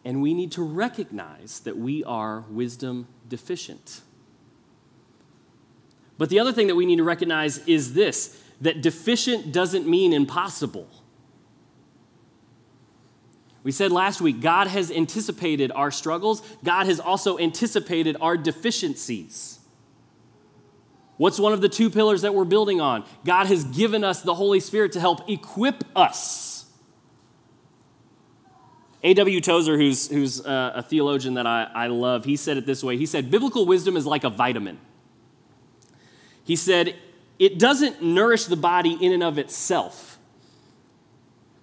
And 0.04 0.22
we 0.22 0.32
need 0.32 0.52
to 0.52 0.62
recognize 0.62 1.60
that 1.60 1.76
we 1.76 2.04
are 2.04 2.44
wisdom 2.48 3.08
deficient. 3.28 4.00
But 6.16 6.30
the 6.30 6.40
other 6.40 6.52
thing 6.52 6.68
that 6.68 6.76
we 6.76 6.86
need 6.86 6.96
to 6.96 7.04
recognize 7.04 7.58
is 7.66 7.94
this 7.94 8.40
that 8.60 8.80
deficient 8.80 9.52
doesn't 9.52 9.86
mean 9.86 10.12
impossible. 10.12 10.88
We 13.62 13.70
said 13.70 13.92
last 13.92 14.20
week, 14.20 14.40
God 14.40 14.66
has 14.66 14.90
anticipated 14.90 15.70
our 15.72 15.90
struggles, 15.90 16.42
God 16.64 16.86
has 16.86 17.00
also 17.00 17.38
anticipated 17.38 18.16
our 18.20 18.36
deficiencies. 18.36 19.57
What's 21.18 21.38
one 21.38 21.52
of 21.52 21.60
the 21.60 21.68
two 21.68 21.90
pillars 21.90 22.22
that 22.22 22.32
we're 22.32 22.44
building 22.44 22.80
on? 22.80 23.04
God 23.24 23.48
has 23.48 23.64
given 23.64 24.04
us 24.04 24.22
the 24.22 24.34
Holy 24.34 24.60
Spirit 24.60 24.92
to 24.92 25.00
help 25.00 25.28
equip 25.28 25.84
us. 25.94 26.64
A.W. 29.02 29.40
Tozer, 29.40 29.76
who's, 29.76 30.08
who's 30.08 30.44
uh, 30.44 30.72
a 30.76 30.82
theologian 30.82 31.34
that 31.34 31.46
I, 31.46 31.68
I 31.74 31.86
love, 31.88 32.24
he 32.24 32.36
said 32.36 32.56
it 32.56 32.66
this 32.66 32.82
way 32.82 32.96
He 32.96 33.06
said, 33.06 33.30
Biblical 33.30 33.66
wisdom 33.66 33.96
is 33.96 34.06
like 34.06 34.24
a 34.24 34.30
vitamin. 34.30 34.78
He 36.44 36.56
said, 36.56 36.96
it 37.38 37.58
doesn't 37.58 38.02
nourish 38.02 38.46
the 38.46 38.56
body 38.56 38.96
in 39.00 39.12
and 39.12 39.22
of 39.22 39.38
itself, 39.38 40.18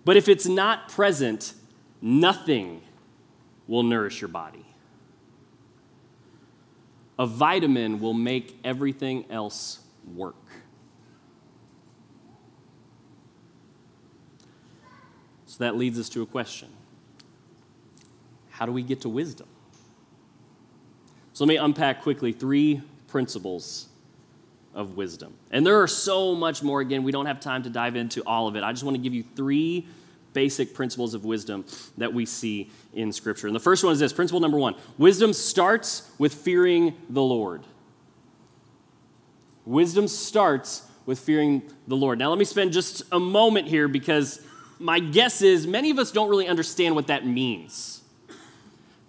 but 0.05 0.15
if 0.15 0.29
it's 0.29 0.45
not 0.45 0.89
present, 0.89 1.53
nothing 2.01 2.81
will 3.67 3.83
nourish 3.83 4.21
your 4.21 4.27
body 4.27 4.65
a 7.17 7.25
vitamin 7.25 7.99
will 7.99 8.13
make 8.13 8.59
everything 8.63 9.25
else 9.29 9.79
work. 10.13 10.35
So 15.45 15.63
that 15.63 15.77
leads 15.77 15.97
us 15.97 16.09
to 16.09 16.21
a 16.21 16.25
question 16.25 16.69
How 18.49 18.65
do 18.65 18.71
we 18.71 18.83
get 18.83 19.01
to 19.01 19.09
wisdom? 19.09 19.47
So 21.33 21.43
let 21.45 21.49
me 21.49 21.57
unpack 21.57 22.01
quickly 22.01 22.31
three 22.31 22.81
principles 23.07 23.87
of 24.73 24.97
wisdom. 24.97 25.33
And 25.51 25.65
there 25.65 25.81
are 25.81 25.87
so 25.87 26.35
much 26.35 26.61
more. 26.61 26.81
Again, 26.81 27.03
we 27.03 27.11
don't 27.11 27.25
have 27.25 27.39
time 27.39 27.63
to 27.63 27.69
dive 27.69 27.95
into 27.95 28.21
all 28.23 28.47
of 28.47 28.55
it. 28.55 28.63
I 28.63 28.71
just 28.71 28.83
want 28.83 28.95
to 28.95 29.01
give 29.01 29.13
you 29.13 29.23
three 29.35 29.87
basic 30.35 30.75
principles 30.75 31.15
of 31.15 31.25
wisdom 31.25 31.65
that 31.97 32.13
we 32.13 32.27
see 32.27 32.69
in 32.93 33.11
Scripture. 33.11 33.47
And 33.47 33.55
the 33.55 33.59
first 33.59 33.83
one 33.83 33.93
is 33.93 33.99
this 33.99 34.13
principle 34.13 34.39
number 34.39 34.59
one 34.59 34.75
wisdom 34.99 35.33
starts 35.33 36.11
with 36.19 36.35
fearing 36.35 36.93
the 37.09 37.23
Lord. 37.23 37.63
Wisdom 39.65 40.07
starts 40.07 40.87
with 41.07 41.19
fearing 41.19 41.63
the 41.87 41.95
Lord. 41.95 42.19
Now, 42.19 42.29
let 42.29 42.37
me 42.37 42.45
spend 42.45 42.71
just 42.71 43.01
a 43.11 43.19
moment 43.19 43.67
here 43.67 43.87
because 43.87 44.45
my 44.77 44.99
guess 44.99 45.41
is 45.41 45.65
many 45.65 45.89
of 45.89 45.97
us 45.97 46.11
don't 46.11 46.29
really 46.29 46.47
understand 46.47 46.93
what 46.93 47.07
that 47.07 47.25
means. 47.25 48.03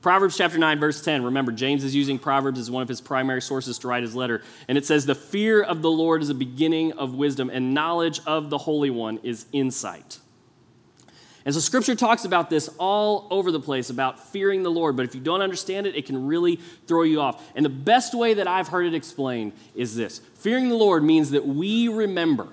Proverbs 0.01 0.37
chapter 0.37 0.57
9, 0.57 0.79
verse 0.79 1.03
10. 1.03 1.25
Remember, 1.25 1.51
James 1.51 1.83
is 1.83 1.95
using 1.95 2.19
Proverbs 2.19 2.61
as 2.61 2.71
one 2.71 2.81
of 2.81 2.89
his 2.89 3.01
primary 3.01 3.43
sources 3.43 3.77
to 3.81 3.89
write 3.89 4.05
his 4.05 4.15
letter. 4.15 4.41
And 4.69 4.79
it 4.79 4.87
says, 4.87 5.05
The 5.05 5.17
fear 5.17 5.61
of 5.61 5.83
the 5.83 5.91
Lord 5.91 6.23
is 6.23 6.31
a 6.31 6.35
beginning 6.35 6.93
of 6.93 7.15
wisdom, 7.15 7.51
and 7.53 7.75
knowledge 7.75 8.21
of 8.25 8.49
the 8.49 8.59
Holy 8.59 8.89
One 8.89 9.19
is 9.25 9.47
insight. 9.53 10.21
And 11.47 11.55
so 11.55 11.61
scripture 11.61 11.95
talks 11.95 12.25
about 12.25 12.51
this 12.51 12.69
all 12.77 13.29
over 13.31 13.53
the 13.53 13.61
place 13.61 13.89
about 13.89 14.19
fearing 14.19 14.65
the 14.65 14.71
Lord, 14.71 14.97
but 14.97 15.07
if 15.07 15.15
you 15.15 15.21
don't 15.21 15.43
understand 15.43 15.87
it, 15.87 15.95
it 15.95 16.05
can 16.05 16.27
really 16.27 16.57
throw 16.89 17.05
you 17.05 17.21
off. 17.21 17.41
And 17.55 17.65
the 17.65 17.71
best 17.71 18.15
way 18.15 18.35
that 18.35 18.49
I've 18.49 18.67
heard 18.67 18.85
it 18.85 18.95
explained 18.95 19.53
is 19.77 19.95
this 19.95 20.21
fearing 20.35 20.69
the 20.69 20.75
Lord 20.75 21.05
means 21.05 21.31
that 21.31 21.47
we 21.47 21.87
remember 21.87 22.49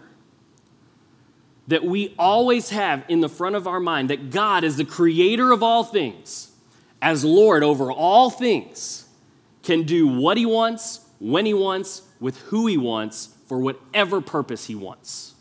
that 1.67 1.83
we 1.83 2.13
always 2.19 2.69
have 2.69 3.03
in 3.07 3.21
the 3.21 3.29
front 3.29 3.55
of 3.55 3.67
our 3.67 3.79
mind 3.79 4.11
that 4.11 4.29
God 4.29 4.63
is 4.63 4.77
the 4.77 4.85
creator 4.85 5.51
of 5.51 5.63
all 5.63 5.83
things, 5.83 6.51
as 7.01 7.25
Lord 7.25 7.63
over 7.63 7.91
all 7.91 8.29
things, 8.29 9.05
can 9.63 9.83
do 9.83 10.07
what 10.07 10.37
he 10.37 10.45
wants, 10.45 10.99
when 11.19 11.47
he 11.47 11.53
wants, 11.53 12.03
with 12.19 12.37
who 12.41 12.67
he 12.67 12.77
wants, 12.77 13.29
for 13.47 13.57
whatever 13.57 14.21
purpose 14.21 14.65
he 14.65 14.75
wants. 14.75 15.32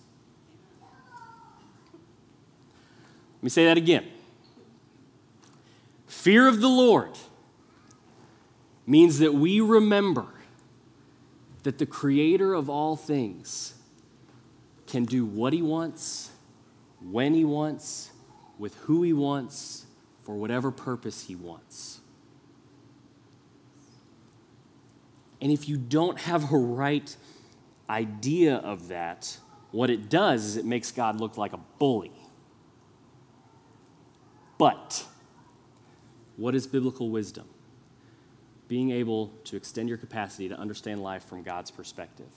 Let 3.42 3.46
me 3.46 3.50
say 3.50 3.64
that 3.64 3.76
again. 3.76 4.06
Fear 6.06 6.46
of 6.46 6.60
the 6.60 6.68
Lord 6.68 7.10
means 8.86 9.18
that 9.18 9.34
we 9.34 9.60
remember 9.60 10.28
that 11.64 11.78
the 11.78 11.86
creator 11.86 12.54
of 12.54 12.70
all 12.70 12.94
things 12.94 13.74
can 14.86 15.04
do 15.04 15.26
what 15.26 15.52
he 15.52 15.60
wants, 15.60 16.30
when 17.00 17.34
he 17.34 17.44
wants, 17.44 18.12
with 18.60 18.76
who 18.76 19.02
he 19.02 19.12
wants, 19.12 19.86
for 20.22 20.36
whatever 20.36 20.70
purpose 20.70 21.24
he 21.24 21.34
wants. 21.34 22.00
And 25.40 25.50
if 25.50 25.68
you 25.68 25.76
don't 25.76 26.20
have 26.20 26.52
a 26.52 26.56
right 26.56 27.16
idea 27.90 28.58
of 28.58 28.86
that, 28.86 29.36
what 29.72 29.90
it 29.90 30.08
does 30.08 30.44
is 30.44 30.56
it 30.56 30.64
makes 30.64 30.92
God 30.92 31.20
look 31.20 31.36
like 31.36 31.52
a 31.52 31.60
bully. 31.80 32.12
But 34.58 35.06
what 36.36 36.54
is 36.54 36.66
biblical 36.66 37.10
wisdom? 37.10 37.46
Being 38.68 38.90
able 38.90 39.28
to 39.44 39.56
extend 39.56 39.88
your 39.88 39.98
capacity 39.98 40.48
to 40.48 40.58
understand 40.58 41.02
life 41.02 41.24
from 41.24 41.42
God's 41.42 41.70
perspective. 41.70 42.30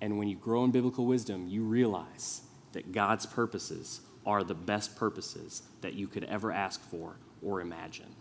And 0.00 0.18
when 0.18 0.28
you 0.28 0.36
grow 0.36 0.64
in 0.64 0.70
biblical 0.70 1.06
wisdom, 1.06 1.48
you 1.48 1.62
realize 1.62 2.42
that 2.72 2.92
God's 2.92 3.26
purposes 3.26 4.00
are 4.26 4.44
the 4.44 4.54
best 4.54 4.96
purposes 4.96 5.62
that 5.80 5.94
you 5.94 6.06
could 6.06 6.24
ever 6.24 6.52
ask 6.52 6.82
for 6.82 7.16
or 7.42 7.60
imagine. 7.60 8.14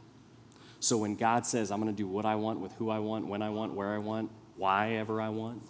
So 0.79 0.97
when 0.97 1.15
God 1.15 1.45
says, 1.45 1.71
I'm 1.71 1.81
going 1.81 1.93
to 1.93 1.97
do 1.97 2.07
what 2.07 2.25
I 2.25 2.35
want 2.35 2.59
with 2.59 2.71
who 2.73 2.89
I 2.89 2.99
want, 2.99 3.27
when 3.27 3.41
I 3.41 3.49
want, 3.49 3.73
where 3.73 3.93
I 3.93 3.97
want, 3.97 4.31
why 4.55 4.93
ever 4.93 5.19
I 5.19 5.29
want, 5.29 5.63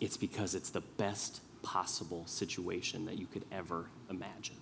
it's 0.00 0.16
because 0.16 0.54
it's 0.54 0.70
the 0.70 0.82
best 0.82 1.40
possible 1.62 2.26
situation 2.26 3.06
that 3.06 3.18
you 3.18 3.26
could 3.26 3.44
ever 3.50 3.86
imagine. 4.10 4.56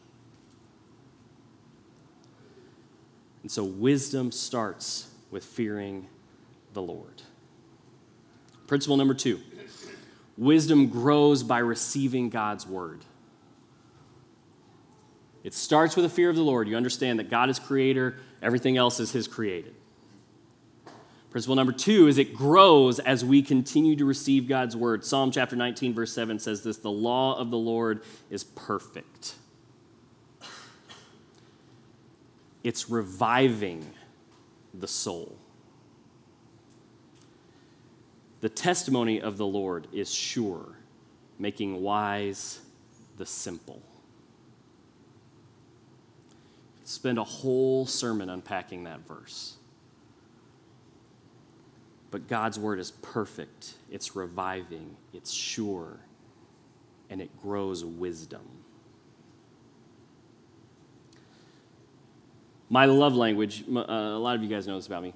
And 3.43 3.51
so 3.51 3.65
wisdom 3.65 4.31
starts 4.33 5.09
with 5.31 5.45
fearing 5.45 6.07
the 6.73 6.83
Lord. 6.83 7.23
Principle 8.67 8.97
number 8.97 9.15
two 9.15 9.41
wisdom 10.39 10.89
grows 10.89 11.43
by 11.43 11.59
receiving 11.59 12.31
God's 12.31 12.67
word. 12.67 13.05
It 15.45 15.55
starts 15.55 15.97
with 15.97 16.05
a 16.05 16.09
fear 16.09 16.31
of 16.31 16.37
the 16.37 16.43
Lord. 16.43 16.69
You 16.69 16.77
understand 16.77 17.19
that 17.19 17.29
God 17.29 17.51
is 17.51 17.59
creator, 17.59 18.17
everything 18.41 18.77
else 18.77 19.01
is 19.01 19.13
his 19.13 19.27
created. 19.27 19.75
Principle 21.31 21.57
number 21.57 21.73
two 21.73 22.09
is 22.09 22.19
it 22.19 22.35
grows 22.35 22.99
as 22.99 23.25
we 23.25 23.43
continue 23.43 23.97
to 23.97 24.05
receive 24.05 24.47
God's 24.47 24.77
word. 24.77 25.05
Psalm 25.05 25.31
chapter 25.31 25.57
19, 25.57 25.95
verse 25.95 26.13
7 26.13 26.39
says 26.39 26.63
this 26.63 26.77
The 26.77 26.91
law 26.91 27.39
of 27.39 27.51
the 27.51 27.59
Lord 27.59 28.03
is 28.31 28.45
perfect 28.45 29.35
it's 32.65 32.89
reviving 32.89 33.85
the 34.75 34.89
soul. 34.89 35.37
The 38.41 38.49
testimony 38.49 39.21
of 39.21 39.37
the 39.37 39.47
Lord 39.47 39.87
is 39.93 40.13
sure, 40.13 40.77
making 41.39 41.81
wise 41.81 42.61
the 43.17 43.27
simple. 43.27 43.83
Spend 46.85 47.19
a 47.19 47.25
whole 47.25 47.87
sermon 47.87 48.29
unpacking 48.29 48.85
that 48.85 49.07
verse. 49.07 49.57
But 52.11 52.29
God's 52.29 52.59
word 52.59 52.79
is 52.79 52.91
perfect, 52.91 53.75
it's 53.91 54.15
reviving, 54.15 54.97
it's 55.15 55.33
sure, 55.33 56.01
and 57.09 57.23
it 57.23 57.31
grows 57.41 57.85
wisdom. 57.85 58.62
My 62.73 62.87
love 62.87 63.15
language, 63.15 63.65
uh, 63.69 63.81
a 63.81 64.19
lot 64.19 64.35
of 64.35 64.43
you 64.43 64.49
guys 64.49 64.67
know 64.67 64.77
this 64.77 64.87
about 64.87 65.03
me, 65.03 65.13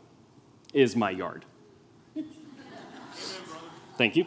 is 0.75 0.95
my 0.95 1.09
yard. 1.09 1.47
Thank 3.97 4.15
you. 4.15 4.27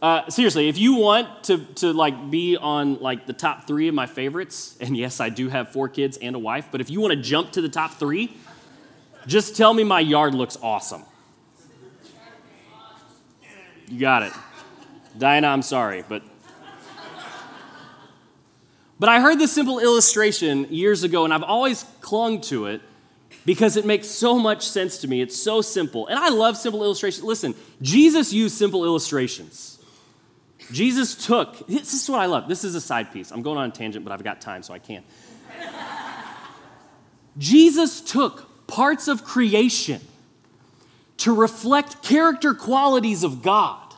Uh, 0.00 0.30
seriously, 0.30 0.68
if 0.68 0.78
you 0.78 0.94
want 0.94 1.42
to, 1.42 1.58
to 1.74 1.92
like 1.92 2.30
be 2.30 2.56
on 2.56 3.00
like 3.00 3.26
the 3.26 3.32
top 3.32 3.66
three 3.66 3.88
of 3.88 3.96
my 3.96 4.06
favorites, 4.06 4.76
and 4.80 4.96
yes, 4.96 5.18
I 5.18 5.28
do 5.28 5.48
have 5.48 5.72
four 5.72 5.88
kids 5.88 6.16
and 6.18 6.36
a 6.36 6.38
wife, 6.38 6.68
but 6.70 6.80
if 6.80 6.88
you 6.88 7.00
want 7.00 7.14
to 7.14 7.20
jump 7.20 7.50
to 7.52 7.60
the 7.60 7.68
top 7.68 7.94
three, 7.94 8.36
just 9.26 9.56
tell 9.56 9.74
me 9.74 9.82
my 9.82 9.98
yard 9.98 10.36
looks 10.36 10.56
awesome. 10.62 11.02
You 13.88 13.98
got 13.98 14.22
it. 14.22 14.32
Diana, 15.18 15.48
I'm 15.48 15.62
sorry, 15.62 16.04
but 16.08 16.22
but 18.98 19.08
I 19.08 19.20
heard 19.20 19.38
this 19.38 19.52
simple 19.52 19.78
illustration 19.78 20.66
years 20.70 21.04
ago, 21.04 21.24
and 21.24 21.32
I've 21.32 21.42
always 21.42 21.84
clung 22.00 22.40
to 22.42 22.66
it 22.66 22.80
because 23.44 23.76
it 23.76 23.86
makes 23.86 24.08
so 24.08 24.38
much 24.38 24.68
sense 24.68 24.98
to 24.98 25.08
me. 25.08 25.22
It's 25.22 25.40
so 25.40 25.62
simple. 25.62 26.06
And 26.08 26.18
I 26.18 26.28
love 26.28 26.56
simple 26.56 26.82
illustrations. 26.82 27.24
Listen, 27.24 27.54
Jesus 27.80 28.32
used 28.32 28.56
simple 28.56 28.84
illustrations. 28.84 29.78
Jesus 30.72 31.14
took, 31.26 31.66
this 31.66 31.94
is 31.94 32.10
what 32.10 32.20
I 32.20 32.26
love. 32.26 32.48
This 32.48 32.62
is 32.64 32.74
a 32.74 32.80
side 32.80 33.12
piece. 33.12 33.30
I'm 33.30 33.42
going 33.42 33.56
on 33.56 33.70
a 33.70 33.72
tangent, 33.72 34.04
but 34.04 34.12
I've 34.12 34.24
got 34.24 34.40
time, 34.40 34.62
so 34.62 34.74
I 34.74 34.78
can. 34.78 35.02
Jesus 37.38 38.00
took 38.00 38.66
parts 38.66 39.08
of 39.08 39.24
creation 39.24 40.00
to 41.18 41.34
reflect 41.34 42.02
character 42.02 42.52
qualities 42.52 43.22
of 43.22 43.42
God 43.42 43.94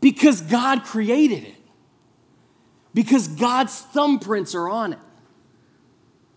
because 0.00 0.40
God 0.40 0.84
created 0.84 1.44
it 1.44 1.57
because 2.98 3.28
God's 3.28 3.86
thumbprints 3.94 4.56
are 4.56 4.68
on 4.68 4.92
it. 4.92 4.98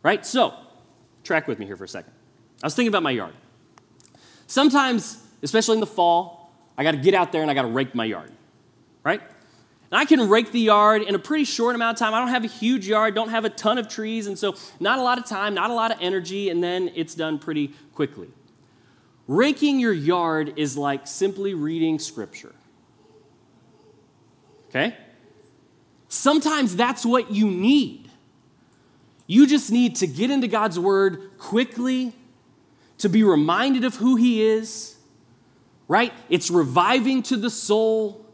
Right? 0.03 0.23
So, 0.23 0.53
track 1.23 1.47
with 1.47 1.57
me 1.57 1.65
here 1.65 1.75
for 1.75 1.85
a 1.85 1.87
second. 1.87 2.13
I 2.61 2.67
was 2.67 2.75
thinking 2.75 2.89
about 2.89 3.01
my 3.01 3.09
yard. 3.09 3.33
Sometimes, 4.45 5.25
especially 5.41 5.73
in 5.73 5.79
the 5.79 5.87
fall, 5.87 6.53
I 6.77 6.83
got 6.83 6.91
to 6.91 6.97
get 6.97 7.15
out 7.15 7.31
there 7.31 7.41
and 7.41 7.49
I 7.49 7.55
got 7.55 7.63
to 7.63 7.67
rake 7.67 7.95
my 7.95 8.05
yard. 8.05 8.31
Right? 9.03 9.21
And 9.21 9.99
I 9.99 10.05
can 10.05 10.29
rake 10.29 10.51
the 10.51 10.59
yard 10.59 11.01
in 11.01 11.15
a 11.15 11.19
pretty 11.19 11.45
short 11.45 11.73
amount 11.73 11.95
of 11.95 11.99
time. 11.99 12.13
I 12.13 12.19
don't 12.19 12.27
have 12.27 12.43
a 12.43 12.47
huge 12.47 12.87
yard, 12.87 13.15
don't 13.15 13.29
have 13.29 13.43
a 13.43 13.49
ton 13.49 13.79
of 13.79 13.87
trees, 13.87 14.27
and 14.27 14.37
so 14.37 14.53
not 14.79 14.99
a 14.99 15.01
lot 15.01 15.17
of 15.17 15.25
time, 15.25 15.55
not 15.55 15.71
a 15.71 15.73
lot 15.73 15.91
of 15.91 15.97
energy, 15.99 16.51
and 16.51 16.63
then 16.63 16.91
it's 16.93 17.15
done 17.15 17.39
pretty 17.39 17.69
quickly. 17.95 18.27
Raking 19.27 19.79
your 19.79 19.93
yard 19.93 20.53
is 20.57 20.77
like 20.77 21.07
simply 21.07 21.55
reading 21.55 21.97
scripture. 21.97 22.53
Okay? 24.69 24.95
Sometimes 26.11 26.75
that's 26.75 27.05
what 27.05 27.31
you 27.31 27.49
need. 27.49 28.09
You 29.27 29.47
just 29.47 29.71
need 29.71 29.95
to 29.95 30.07
get 30.07 30.29
into 30.29 30.49
God's 30.49 30.77
word 30.77 31.37
quickly, 31.37 32.11
to 32.97 33.07
be 33.07 33.23
reminded 33.23 33.85
of 33.85 33.95
who 33.95 34.17
He 34.17 34.41
is, 34.41 34.97
right? 35.87 36.11
It's 36.27 36.51
reviving 36.51 37.23
to 37.23 37.37
the 37.37 37.49
soul, 37.49 38.25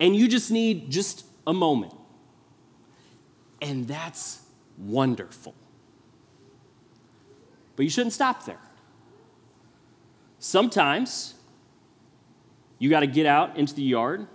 and 0.00 0.16
you 0.16 0.26
just 0.26 0.50
need 0.50 0.90
just 0.90 1.24
a 1.46 1.52
moment. 1.52 1.94
And 3.62 3.86
that's 3.86 4.42
wonderful. 4.76 5.54
But 7.76 7.84
you 7.84 7.90
shouldn't 7.90 8.14
stop 8.14 8.46
there. 8.46 8.60
Sometimes 10.40 11.34
you 12.80 12.90
got 12.90 13.00
to 13.00 13.06
get 13.06 13.26
out 13.26 13.56
into 13.56 13.76
the 13.76 13.82
yard 13.82 14.26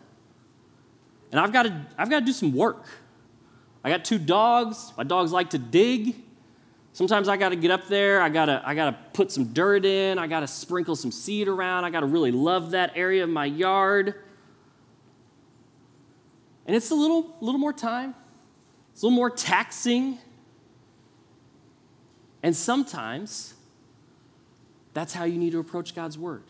and 1.36 1.43
I've 1.43 1.52
got 1.52 1.63
to, 1.63 1.86
I've 1.98 2.10
got 2.10 2.21
to 2.21 2.26
do 2.26 2.32
some 2.32 2.54
work. 2.54 2.86
I 3.84 3.89
got 3.89 4.06
two 4.06 4.17
dogs. 4.17 4.93
My 4.95 5.04
dogs 5.04 5.34
like 5.34 5.50
to 5.50 5.58
dig. 5.58 6.15
Sometimes 6.93 7.28
I 7.28 7.36
got 7.36 7.50
to 7.50 7.58
get 7.58 7.71
up 7.71 7.89
there. 7.89 8.21
I 8.21 8.30
got 8.30 8.45
to, 8.45 8.62
I 8.65 8.74
got 8.74 8.91
to 8.91 8.98
put 9.12 9.34
some 9.34 9.52
dirt 9.52 9.84
in. 9.84 10.17
I 10.17 10.28
got 10.28 10.39
to 10.39 10.48
sprinkle 10.48 10.95
some 10.95 11.12
seed 11.12 11.50
around. 11.50 11.84
I 11.84 11.89
got 11.89 12.00
to 12.00 12.06
really 12.06 12.32
love 12.32 12.71
that 12.71 12.93
area 12.95 13.26
of 13.26 13.30
my 13.30 13.43
yard. 13.43 14.15
And 16.65 16.74
it's 16.74 16.91
a 16.91 16.95
little, 16.95 17.36
little 17.41 17.60
more 17.60 17.74
time. 17.74 18.15
It's 18.93 19.02
a 19.02 19.06
little 19.06 19.17
more 19.17 19.30
taxing. 19.30 20.17
And 22.41 22.56
sometimes 22.56 23.56
that's 24.93 25.12
how 25.12 25.26
you 25.26 25.38
need 25.38 25.52
to 25.52 25.60
approach 25.60 25.93
God's 25.93 26.17
word. 26.17 26.43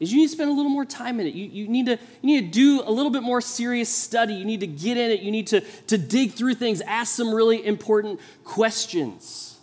Is 0.00 0.10
you 0.10 0.18
need 0.18 0.28
to 0.28 0.32
spend 0.32 0.50
a 0.50 0.52
little 0.54 0.70
more 0.70 0.86
time 0.86 1.20
in 1.20 1.26
it. 1.26 1.34
You, 1.34 1.44
you, 1.44 1.68
need 1.68 1.84
to, 1.86 1.92
you 2.22 2.26
need 2.40 2.52
to 2.52 2.58
do 2.58 2.82
a 2.84 2.90
little 2.90 3.10
bit 3.10 3.22
more 3.22 3.42
serious 3.42 3.90
study. 3.90 4.32
You 4.32 4.46
need 4.46 4.60
to 4.60 4.66
get 4.66 4.96
in 4.96 5.10
it. 5.10 5.20
You 5.20 5.30
need 5.30 5.46
to, 5.48 5.60
to 5.60 5.98
dig 5.98 6.32
through 6.32 6.54
things, 6.54 6.80
ask 6.80 7.14
some 7.14 7.34
really 7.34 7.64
important 7.64 8.18
questions. 8.42 9.58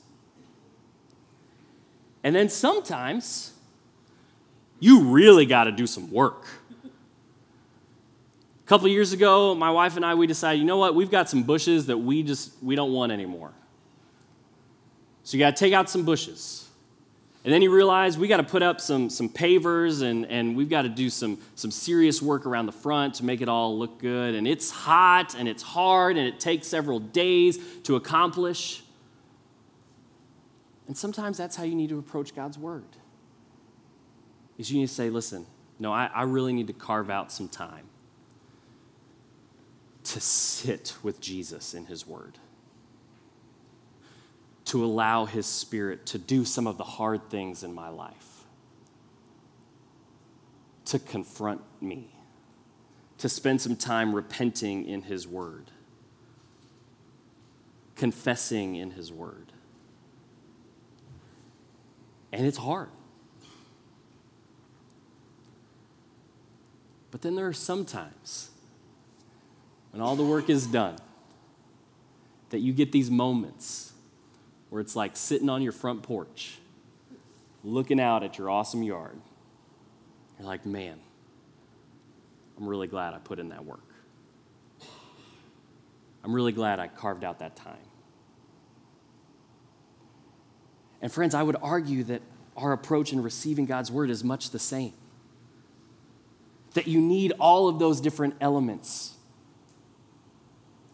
And 2.24 2.36
then 2.36 2.50
sometimes 2.50 3.54
you 4.80 5.06
really 5.06 5.48
got 5.48 5.64
to 5.64 5.72
do 5.72 5.88
some 5.88 6.12
work. 6.12 6.46
A 6.84 8.68
couple 8.68 8.88
years 8.90 9.14
ago, 9.14 9.56
my 9.56 9.72
wife 9.72 9.96
and 9.96 10.06
I 10.06 10.14
we 10.14 10.28
decided, 10.28 10.60
you 10.60 10.66
know 10.66 10.78
what? 10.78 10.94
We've 10.94 11.10
got 11.10 11.30
some 11.30 11.44
bushes 11.44 11.88
that 11.88 11.98
we 11.98 12.22
just 12.22 12.52
we 12.62 12.76
don't 12.76 12.94
want 12.94 13.12
anymore. 13.12 13.54
So 15.24 15.36
you 15.36 15.44
got 15.44 15.56
to 15.56 15.60
take 15.60 15.74
out 15.74 15.90
some 15.90 16.06
bushes. 16.06 16.67
And 17.48 17.54
then 17.54 17.62
you 17.62 17.72
realize 17.72 18.18
we 18.18 18.28
got 18.28 18.38
to 18.38 18.44
put 18.44 18.62
up 18.62 18.82
some, 18.82 19.10
some 19.10 19.30
pavers 19.30 20.02
and, 20.02 20.26
and 20.26 20.54
we've 20.54 20.68
got 20.68 20.82
to 20.82 20.90
do 20.90 21.10
some, 21.10 21.38
some 21.56 21.72
serious 21.72 22.22
work 22.22 22.46
around 22.46 22.66
the 22.66 22.74
front 22.74 23.14
to 23.16 23.24
make 23.24 23.40
it 23.40 23.48
all 23.48 23.80
look 23.80 24.00
good. 24.00 24.36
And 24.36 24.46
it's 24.46 24.70
hot 24.70 25.34
and 25.34 25.48
it's 25.48 25.64
hard 25.64 26.18
and 26.18 26.28
it 26.28 26.42
takes 26.42 26.68
several 26.68 27.00
days 27.00 27.58
to 27.84 27.96
accomplish. 27.96 28.84
And 30.88 30.98
sometimes 30.98 31.38
that's 31.38 31.56
how 31.56 31.64
you 31.64 31.74
need 31.74 31.88
to 31.88 32.00
approach 32.00 32.36
God's 32.36 32.58
word. 32.58 32.84
Is 34.58 34.70
you 34.70 34.82
need 34.82 34.90
to 34.90 34.94
say, 34.94 35.10
listen, 35.10 35.46
no, 35.80 35.94
I, 35.94 36.10
I 36.14 36.24
really 36.24 36.52
need 36.52 36.68
to 36.68 36.74
carve 36.74 37.10
out 37.10 37.32
some 37.32 37.48
time 37.48 37.86
to 40.04 40.20
sit 40.20 40.96
with 41.02 41.22
Jesus 41.22 41.74
in 41.74 41.86
his 41.86 42.06
word 42.06 42.40
to 44.68 44.84
allow 44.84 45.24
His 45.24 45.46
Spirit 45.46 46.06
to 46.08 46.18
do 46.18 46.44
some 46.44 46.68
of 46.68 46.78
the 46.78 46.84
hard 46.84 47.30
things 47.30 47.64
in 47.64 47.74
my 47.74 47.88
life, 47.88 48.44
to 50.86 51.00
confront 51.00 51.62
me, 51.82 52.10
to 53.18 53.30
spend 53.30 53.62
some 53.62 53.78
time 53.78 54.14
repenting 54.14 54.84
in 54.86 55.04
His 55.04 55.26
Word, 55.26 55.72
confessing 57.96 58.76
in 58.76 58.92
His 58.92 59.10
Word. 59.10 59.54
And 62.34 62.46
it's 62.46 62.58
hard. 62.58 62.90
But 67.10 67.22
then 67.22 67.36
there 67.36 67.48
are 67.48 67.54
some 67.54 67.86
times 67.86 68.50
when 69.92 70.02
all 70.02 70.18
the 70.18 70.26
work 70.26 70.50
is 70.50 70.68
done 70.68 70.98
that 72.50 72.60
you 72.60 72.74
get 72.74 72.92
these 72.92 73.10
moments 73.10 73.94
where 74.70 74.82
it's 74.82 74.96
like 74.96 75.16
sitting 75.16 75.50
on 75.50 75.62
your 75.62 75.72
front 75.72 76.04
porch, 76.04 76.58
looking 77.64 78.00
out 78.00 78.24
at 78.24 78.38
your 78.38 78.50
awesome 78.50 78.84
yard. 78.84 79.20
You're 80.38 80.48
like, 80.48 80.66
man, 80.66 81.00
I'm 82.58 82.68
really 82.68 82.88
glad 82.88 83.14
I 83.14 83.20
put 83.20 83.40
in 83.40 83.50
that 83.50 83.66
work. 83.66 83.80
I'm 86.24 86.34
really 86.34 86.52
glad 86.52 86.80
I 86.80 86.88
carved 86.88 87.24
out 87.24 87.40
that 87.40 87.56
time. 87.56 87.78
And 91.02 91.12
friends, 91.12 91.34
I 91.34 91.44
would 91.44 91.56
argue 91.62 92.04
that 92.06 92.22
our 92.58 92.74
approach 92.74 93.14
in 93.14 93.22
receiving 93.22 93.66
God's 93.66 93.92
word 93.92 94.10
is 94.10 94.24
much 94.24 94.50
the 94.50 94.60
same. 94.60 94.94
That 96.74 96.88
you 96.88 97.00
need 97.00 97.34
all 97.40 97.68
of 97.70 97.80
those 97.80 98.02
different 98.02 98.36
elements. 98.42 99.14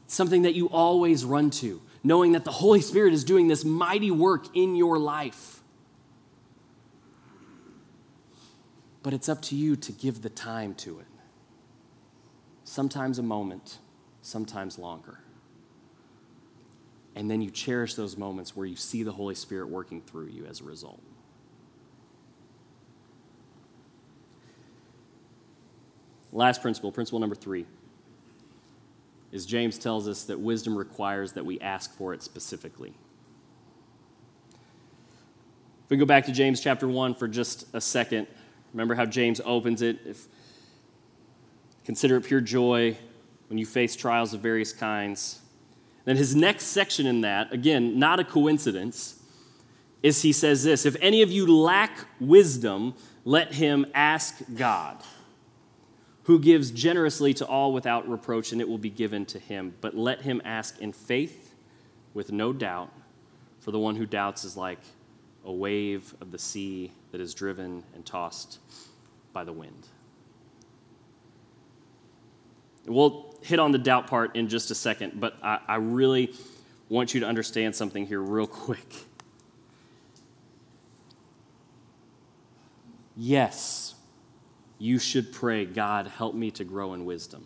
Something 0.07 0.43
that 0.43 0.53
you 0.53 0.67
always 0.69 1.25
run 1.25 1.49
to 1.51 1.81
knowing 2.03 2.33
that 2.33 2.43
the 2.43 2.51
Holy 2.51 2.81
Spirit 2.81 3.13
is 3.13 3.23
doing 3.23 3.47
this 3.47 3.63
mighty 3.63 4.11
work 4.11 4.55
in 4.55 4.75
your 4.75 4.97
life. 4.97 5.61
But 9.01 9.13
it's 9.13 9.29
up 9.29 9.41
to 9.43 9.55
you 9.55 9.75
to 9.77 9.91
give 9.91 10.21
the 10.21 10.29
time 10.29 10.75
to 10.75 10.99
it. 10.99 11.07
Sometimes 12.63 13.19
a 13.19 13.23
moment, 13.23 13.79
sometimes 14.21 14.77
longer. 14.77 15.19
And 17.15 17.29
then 17.29 17.41
you 17.41 17.51
cherish 17.51 17.95
those 17.95 18.17
moments 18.17 18.55
where 18.55 18.65
you 18.65 18.75
see 18.75 19.03
the 19.03 19.11
Holy 19.11 19.35
Spirit 19.35 19.69
working 19.69 20.01
through 20.01 20.27
you 20.27 20.45
as 20.45 20.61
a 20.61 20.63
result. 20.63 21.01
Last 26.31 26.61
principle, 26.61 26.91
principle 26.91 27.19
number 27.19 27.35
three 27.35 27.67
is 29.33 29.47
James 29.47 29.79
tells 29.79 30.07
us 30.07 30.25
that 30.25 30.39
wisdom 30.39 30.77
requires 30.77 31.33
that 31.33 31.43
we 31.43 31.59
ask 31.59 31.91
for 31.97 32.13
it 32.13 32.21
specifically. 32.21 32.93
If 35.83 35.89
we 35.89 35.97
go 35.97 36.05
back 36.05 36.27
to 36.27 36.31
James 36.31 36.61
chapter 36.61 36.87
1 36.87 37.15
for 37.15 37.27
just 37.27 37.65
a 37.73 37.81
second, 37.81 38.27
remember 38.73 38.93
how 38.93 39.05
James 39.05 39.41
opens 39.43 39.81
it? 39.81 39.97
If, 40.05 40.27
consider 41.83 42.17
it 42.17 42.25
pure 42.25 42.41
joy 42.41 42.95
when 43.47 43.57
you 43.57 43.65
face 43.65 43.95
trials 43.95 44.35
of 44.35 44.41
various 44.41 44.71
kinds. 44.71 45.41
Then 46.05 46.15
his 46.15 46.35
next 46.35 46.65
section 46.65 47.07
in 47.07 47.21
that, 47.21 47.51
again, 47.51 47.97
not 47.97 48.19
a 48.19 48.23
coincidence, 48.23 49.19
is 50.03 50.21
he 50.21 50.31
says 50.31 50.63
this 50.63 50.85
If 50.85 50.95
any 51.01 51.23
of 51.23 51.31
you 51.31 51.51
lack 51.51 52.05
wisdom, 52.19 52.93
let 53.25 53.53
him 53.53 53.87
ask 53.95 54.43
God 54.55 54.97
who 56.23 56.39
gives 56.39 56.71
generously 56.71 57.33
to 57.33 57.45
all 57.45 57.73
without 57.73 58.07
reproach, 58.07 58.51
and 58.51 58.61
it 58.61 58.67
will 58.67 58.77
be 58.77 58.89
given 58.89 59.25
to 59.25 59.39
him. 59.39 59.73
But 59.81 59.95
let 59.95 60.21
him 60.21 60.41
ask 60.45 60.79
in 60.79 60.93
faith 60.93 61.53
with 62.13 62.31
no 62.31 62.53
doubt, 62.53 62.91
for 63.59 63.71
the 63.71 63.79
one 63.79 63.95
who 63.95 64.05
doubts 64.05 64.43
is 64.43 64.55
like 64.55 64.79
a 65.45 65.51
wave 65.51 66.13
of 66.21 66.31
the 66.31 66.39
sea 66.39 66.91
that 67.11 67.19
is 67.19 67.33
driven 67.33 67.83
and 67.93 68.05
tossed 68.05 68.59
by 69.33 69.43
the 69.43 69.51
wind. 69.51 69.87
We'll 72.85 73.35
hit 73.41 73.59
on 73.59 73.71
the 73.71 73.77
doubt 73.77 74.07
part 74.07 74.35
in 74.35 74.47
just 74.47 74.71
a 74.71 74.75
second, 74.75 75.19
but 75.19 75.37
I, 75.41 75.59
I 75.67 75.75
really 75.75 76.33
want 76.87 77.13
you 77.13 77.21
to 77.21 77.25
understand 77.25 77.75
something 77.75 78.05
here, 78.05 78.21
real 78.21 78.47
quick. 78.47 78.93
Yes 83.17 83.92
you 84.83 84.99
should 84.99 85.31
pray, 85.31 85.63
God, 85.63 86.07
help 86.07 86.35
me 86.35 86.51
to 86.51 86.65
grow 86.65 86.93
in 86.93 87.05
wisdom. 87.05 87.45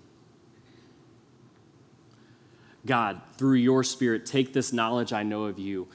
God, 2.83 3.21
through 3.37 3.57
your 3.57 3.83
Spirit, 3.83 4.25
take 4.25 4.53
this 4.53 4.73
knowledge 4.73 5.13
I 5.13 5.21
know 5.21 5.43
of 5.43 5.59
you 5.59 5.87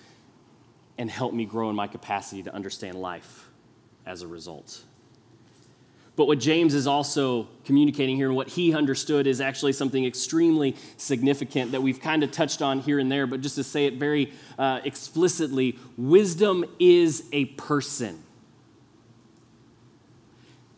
and 0.96 1.10
help 1.10 1.34
me 1.34 1.44
grow 1.44 1.68
in 1.68 1.74
my 1.74 1.88
capacity 1.88 2.44
to 2.44 2.54
understand 2.54 2.94
life 2.94 3.48
as 4.06 4.22
a 4.22 4.28
result. 4.28 4.82
But 6.14 6.28
what 6.28 6.38
James 6.38 6.74
is 6.74 6.86
also 6.86 7.48
communicating 7.64 8.14
here 8.14 8.28
and 8.28 8.36
what 8.36 8.46
he 8.46 8.72
understood 8.72 9.26
is 9.26 9.40
actually 9.40 9.72
something 9.72 10.04
extremely 10.04 10.76
significant 10.96 11.72
that 11.72 11.82
we've 11.82 12.00
kind 12.00 12.22
of 12.22 12.30
touched 12.30 12.62
on 12.62 12.78
here 12.78 13.00
and 13.00 13.10
there, 13.10 13.26
but 13.26 13.40
just 13.40 13.56
to 13.56 13.64
say 13.64 13.86
it 13.86 13.94
very 13.94 14.32
uh, 14.60 14.80
explicitly 14.84 15.76
wisdom 15.96 16.64
is 16.78 17.24
a 17.32 17.46
person 17.46 18.22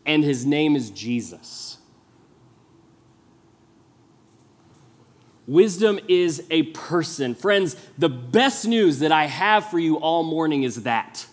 and 0.07 0.23
his 0.25 0.45
name 0.45 0.77
is 0.77 0.91
Jesus. 0.91 1.79
Wisdom 5.47 6.01
is 6.09 6.45
a 6.51 6.65
person. 6.65 7.35
Friends, 7.35 7.77
the 7.99 8.09
best 8.09 8.67
news 8.67 9.01
that 9.01 9.13
I 9.13 9.27
have 9.27 9.69
for 9.69 9.79
you 9.79 9.97
all 9.97 10.23
morning 10.23 10.63
is 10.63 10.85
that. 10.85 11.27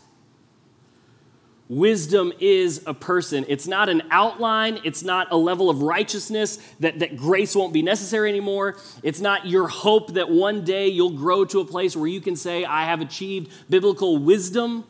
Wisdom 1.70 2.34
is 2.42 2.84
a 2.86 2.94
person. 2.94 3.46
It's 3.48 3.66
not 3.66 3.88
an 3.88 4.02
outline. 4.12 4.82
It's 4.84 5.04
not 5.04 5.32
a 5.32 5.38
level 5.38 5.70
of 5.70 5.82
righteousness 5.82 6.58
that, 6.82 7.00
that 7.00 7.16
grace 7.16 7.56
won't 7.56 7.72
be 7.72 7.82
necessary 7.82 8.28
anymore. 8.28 8.76
It's 9.04 9.22
not 9.22 9.48
your 9.48 9.70
hope 9.70 10.16
that 10.16 10.30
one 10.30 10.66
day 10.66 10.90
you'll 10.90 11.12
grow 11.12 11.46
to 11.46 11.62
a 11.62 11.66
place 11.66 11.96
where 11.96 12.10
you 12.10 12.20
can 12.20 12.36
say, 12.36 12.66
I 12.66 12.84
have 12.84 13.00
achieved 13.00 13.54
biblical 13.70 14.18
wisdom. 14.18 14.84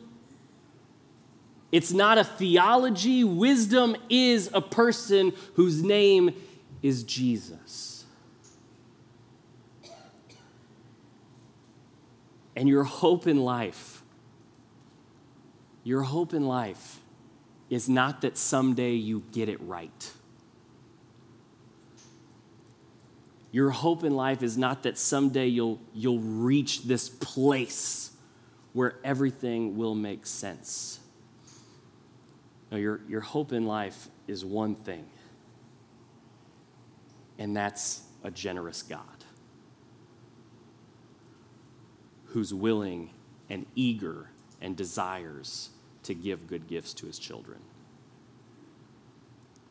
It's 1.72 1.90
not 1.90 2.18
a 2.18 2.24
theology. 2.24 3.24
Wisdom 3.24 3.96
is 4.10 4.50
a 4.52 4.60
person 4.60 5.32
whose 5.54 5.82
name 5.82 6.34
is 6.82 7.02
Jesus. 7.02 8.04
And 12.54 12.68
your 12.68 12.84
hope 12.84 13.26
in 13.26 13.38
life, 13.38 14.02
your 15.82 16.02
hope 16.02 16.34
in 16.34 16.46
life 16.46 17.00
is 17.70 17.88
not 17.88 18.20
that 18.20 18.36
someday 18.36 18.92
you 18.92 19.22
get 19.32 19.48
it 19.48 19.58
right. 19.62 20.12
Your 23.50 23.70
hope 23.70 24.04
in 24.04 24.14
life 24.14 24.42
is 24.42 24.58
not 24.58 24.82
that 24.82 24.98
someday 24.98 25.46
you'll, 25.46 25.80
you'll 25.94 26.18
reach 26.18 26.82
this 26.82 27.08
place 27.08 28.10
where 28.74 28.96
everything 29.04 29.76
will 29.76 29.94
make 29.94 30.26
sense. 30.26 31.01
No, 32.72 32.78
your, 32.78 33.00
your 33.06 33.20
hope 33.20 33.52
in 33.52 33.66
life 33.66 34.08
is 34.26 34.46
one 34.46 34.74
thing, 34.74 35.04
and 37.38 37.54
that's 37.54 38.02
a 38.24 38.30
generous 38.30 38.82
God 38.82 39.00
who's 42.28 42.54
willing 42.54 43.10
and 43.50 43.66
eager 43.74 44.30
and 44.62 44.74
desires 44.74 45.68
to 46.04 46.14
give 46.14 46.46
good 46.46 46.66
gifts 46.66 46.94
to 46.94 47.06
his 47.06 47.18
children. 47.18 47.58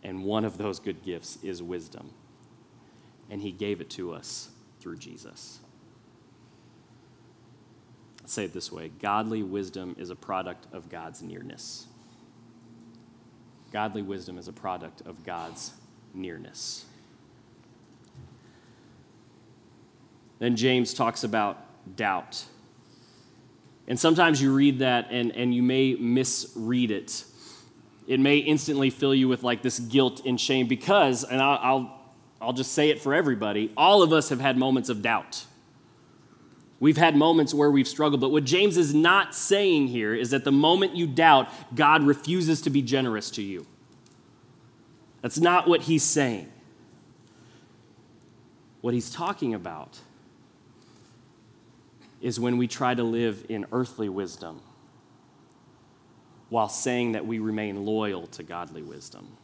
And 0.03 0.23
one 0.23 0.45
of 0.45 0.59
those 0.59 0.79
good 0.79 1.01
gifts 1.01 1.39
is 1.41 1.63
wisdom. 1.63 2.11
And 3.31 3.41
he 3.41 3.51
gave 3.51 3.81
it 3.81 3.89
to 3.91 4.13
us 4.13 4.51
through 4.79 4.97
Jesus. 4.97 5.59
Say 8.25 8.45
it 8.45 8.53
this 8.53 8.71
way 8.71 8.89
Godly 8.89 9.41
wisdom 9.41 9.95
is 9.97 10.11
a 10.11 10.15
product 10.15 10.67
of 10.71 10.87
God's 10.87 11.23
nearness. 11.23 11.87
Godly 13.71 14.01
wisdom 14.01 14.37
is 14.37 14.47
a 14.47 14.53
product 14.53 15.01
of 15.01 15.23
God's 15.23 15.73
nearness. 16.13 16.85
Then 20.39 20.55
James 20.55 20.93
talks 20.93 21.23
about 21.23 21.95
doubt. 21.95 22.45
And 23.87 23.99
sometimes 23.99 24.41
you 24.41 24.53
read 24.53 24.79
that 24.79 25.07
and, 25.11 25.31
and 25.33 25.53
you 25.53 25.61
may 25.61 25.95
misread 25.95 26.91
it. 26.91 27.25
It 28.07 28.19
may 28.19 28.37
instantly 28.37 28.89
fill 28.89 29.13
you 29.13 29.27
with 29.27 29.43
like 29.43 29.61
this 29.61 29.79
guilt 29.79 30.25
and 30.25 30.39
shame 30.39 30.67
because, 30.67 31.23
and 31.23 31.41
I'll, 31.41 31.59
I'll, 31.61 32.01
I'll 32.41 32.53
just 32.53 32.73
say 32.73 32.89
it 32.89 33.01
for 33.01 33.13
everybody, 33.13 33.71
all 33.77 34.01
of 34.01 34.11
us 34.11 34.29
have 34.29 34.41
had 34.41 34.57
moments 34.57 34.89
of 34.89 35.01
doubt. 35.01 35.45
We've 36.81 36.97
had 36.97 37.15
moments 37.15 37.53
where 37.53 37.69
we've 37.69 37.87
struggled, 37.87 38.21
but 38.21 38.31
what 38.31 38.43
James 38.43 38.75
is 38.75 38.91
not 38.91 39.35
saying 39.35 39.89
here 39.89 40.15
is 40.15 40.31
that 40.31 40.43
the 40.43 40.51
moment 40.51 40.95
you 40.95 41.05
doubt, 41.05 41.47
God 41.75 42.01
refuses 42.01 42.59
to 42.63 42.71
be 42.71 42.81
generous 42.81 43.29
to 43.31 43.43
you. 43.43 43.67
That's 45.21 45.37
not 45.37 45.67
what 45.67 45.81
he's 45.81 46.01
saying. 46.01 46.51
What 48.81 48.95
he's 48.95 49.11
talking 49.11 49.53
about 49.53 49.99
is 52.19 52.39
when 52.39 52.57
we 52.57 52.67
try 52.67 52.95
to 52.95 53.03
live 53.03 53.45
in 53.47 53.67
earthly 53.71 54.09
wisdom 54.09 54.59
while 56.49 56.67
saying 56.67 57.11
that 57.11 57.27
we 57.27 57.37
remain 57.37 57.85
loyal 57.85 58.25
to 58.25 58.41
godly 58.41 58.81
wisdom. 58.81 59.37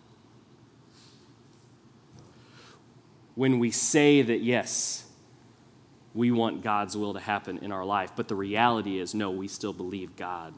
When 3.35 3.59
we 3.59 3.69
say 3.69 4.23
that, 4.23 4.41
yes, 4.41 5.06
we 6.17 6.31
want 6.31 6.63
God's 6.63 6.97
will 6.97 7.13
to 7.13 7.19
happen 7.19 7.59
in 7.59 7.71
our 7.71 7.85
life. 7.85 8.13
But 8.15 8.27
the 8.27 8.35
reality 8.35 8.99
is, 8.99 9.13
no, 9.13 9.29
we 9.29 9.47
still 9.47 9.71
believe 9.71 10.15
God 10.15 10.55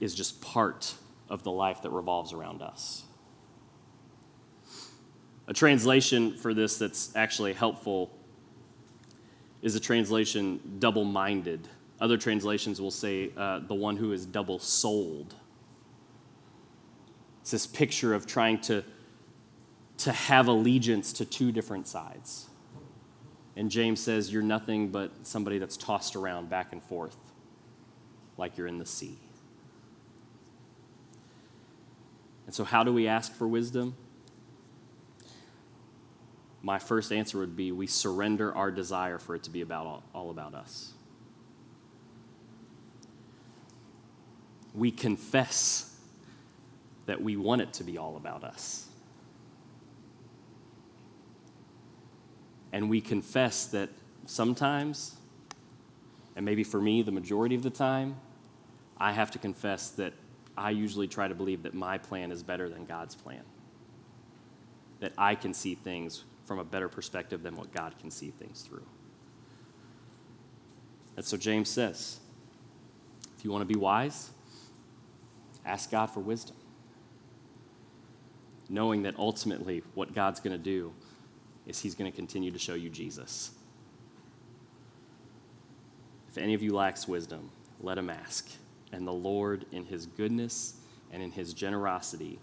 is 0.00 0.14
just 0.14 0.40
part 0.40 0.94
of 1.28 1.42
the 1.42 1.50
life 1.50 1.82
that 1.82 1.90
revolves 1.90 2.32
around 2.32 2.62
us. 2.62 3.04
A 5.46 5.52
translation 5.52 6.34
for 6.38 6.54
this 6.54 6.78
that's 6.78 7.14
actually 7.14 7.52
helpful 7.52 8.10
is 9.60 9.74
a 9.74 9.80
translation 9.80 10.76
double 10.78 11.04
minded. 11.04 11.68
Other 12.00 12.16
translations 12.16 12.80
will 12.80 12.90
say 12.90 13.32
uh, 13.36 13.58
the 13.58 13.74
one 13.74 13.98
who 13.98 14.12
is 14.12 14.24
double 14.24 14.58
souled. 14.58 15.34
It's 17.42 17.50
this 17.50 17.66
picture 17.66 18.14
of 18.14 18.26
trying 18.26 18.62
to, 18.62 18.82
to 19.98 20.12
have 20.12 20.48
allegiance 20.48 21.12
to 21.14 21.26
two 21.26 21.52
different 21.52 21.86
sides. 21.86 22.48
And 23.56 23.70
James 23.70 24.00
says, 24.00 24.32
You're 24.32 24.42
nothing 24.42 24.88
but 24.88 25.26
somebody 25.26 25.58
that's 25.58 25.76
tossed 25.76 26.16
around 26.16 26.50
back 26.50 26.72
and 26.72 26.82
forth 26.82 27.16
like 28.36 28.58
you're 28.58 28.66
in 28.66 28.78
the 28.78 28.86
sea. 28.86 29.18
And 32.46 32.54
so, 32.54 32.64
how 32.64 32.84
do 32.84 32.92
we 32.92 33.06
ask 33.06 33.32
for 33.32 33.46
wisdom? 33.46 33.96
My 36.62 36.78
first 36.78 37.12
answer 37.12 37.38
would 37.38 37.56
be 37.56 37.72
we 37.72 37.86
surrender 37.86 38.54
our 38.54 38.70
desire 38.70 39.18
for 39.18 39.34
it 39.34 39.42
to 39.44 39.50
be 39.50 39.60
about 39.60 39.86
all, 39.86 40.02
all 40.14 40.30
about 40.30 40.54
us. 40.54 40.92
We 44.74 44.90
confess 44.90 45.94
that 47.06 47.22
we 47.22 47.36
want 47.36 47.60
it 47.60 47.74
to 47.74 47.84
be 47.84 47.98
all 47.98 48.16
about 48.16 48.44
us. 48.44 48.88
And 52.74 52.90
we 52.90 53.00
confess 53.00 53.66
that 53.66 53.88
sometimes, 54.26 55.14
and 56.34 56.44
maybe 56.44 56.64
for 56.64 56.80
me, 56.80 57.02
the 57.02 57.12
majority 57.12 57.54
of 57.54 57.62
the 57.62 57.70
time, 57.70 58.16
I 58.98 59.12
have 59.12 59.30
to 59.30 59.38
confess 59.38 59.90
that 59.90 60.12
I 60.58 60.70
usually 60.70 61.06
try 61.06 61.28
to 61.28 61.36
believe 61.36 61.62
that 61.62 61.74
my 61.74 61.98
plan 61.98 62.32
is 62.32 62.42
better 62.42 62.68
than 62.68 62.84
God's 62.84 63.14
plan. 63.14 63.42
That 64.98 65.12
I 65.16 65.36
can 65.36 65.54
see 65.54 65.76
things 65.76 66.24
from 66.46 66.58
a 66.58 66.64
better 66.64 66.88
perspective 66.88 67.44
than 67.44 67.54
what 67.54 67.72
God 67.72 67.96
can 68.00 68.10
see 68.10 68.32
things 68.32 68.62
through. 68.62 68.86
And 71.16 71.24
so 71.24 71.36
James 71.36 71.68
says 71.68 72.18
if 73.38 73.44
you 73.44 73.52
want 73.52 73.62
to 73.62 73.72
be 73.72 73.78
wise, 73.78 74.32
ask 75.64 75.92
God 75.92 76.06
for 76.06 76.18
wisdom. 76.18 76.56
Knowing 78.68 79.04
that 79.04 79.14
ultimately 79.16 79.84
what 79.94 80.12
God's 80.12 80.40
going 80.40 80.56
to 80.56 80.62
do 80.62 80.92
is 81.66 81.80
he's 81.80 81.94
going 81.94 82.10
to 82.10 82.16
continue 82.16 82.50
to 82.50 82.58
show 82.58 82.74
you 82.74 82.90
Jesus. 82.90 83.52
If 86.28 86.38
any 86.38 86.54
of 86.54 86.62
you 86.62 86.74
lacks 86.74 87.06
wisdom, 87.06 87.50
let 87.80 87.96
him 87.96 88.10
ask. 88.10 88.50
And 88.92 89.06
the 89.06 89.12
Lord, 89.12 89.66
in 89.72 89.84
his 89.84 90.06
goodness 90.06 90.74
and 91.12 91.22
in 91.22 91.30
his 91.30 91.54
generosity, 91.54 92.38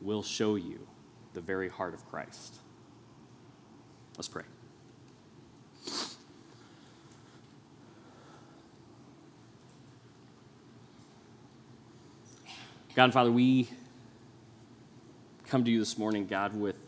will 0.00 0.22
show 0.22 0.56
you 0.56 0.86
the 1.32 1.40
very 1.40 1.68
heart 1.68 1.94
of 1.94 2.06
Christ. 2.06 2.56
Let's 4.16 4.28
pray. 4.28 4.44
God 12.96 13.04
and 13.04 13.12
Father, 13.12 13.30
we 13.30 13.68
come 15.46 15.64
to 15.64 15.70
you 15.70 15.78
this 15.78 15.96
morning, 15.96 16.26
God, 16.26 16.54
with 16.54 16.79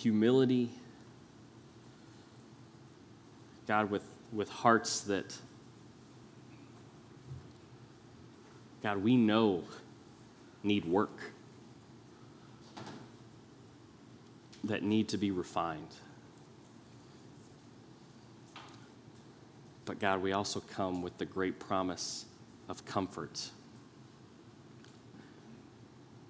humility, 0.00 0.70
God, 3.66 3.90
with, 3.90 4.02
with 4.32 4.48
hearts 4.48 5.02
that, 5.02 5.36
God, 8.82 9.04
we 9.04 9.18
know 9.18 9.64
need 10.62 10.86
work, 10.86 11.32
that 14.64 14.82
need 14.82 15.08
to 15.10 15.18
be 15.18 15.30
refined. 15.30 15.94
But 19.84 19.98
God, 19.98 20.22
we 20.22 20.32
also 20.32 20.60
come 20.60 21.02
with 21.02 21.18
the 21.18 21.26
great 21.26 21.58
promise 21.58 22.24
of 22.70 22.86
comfort 22.86 23.50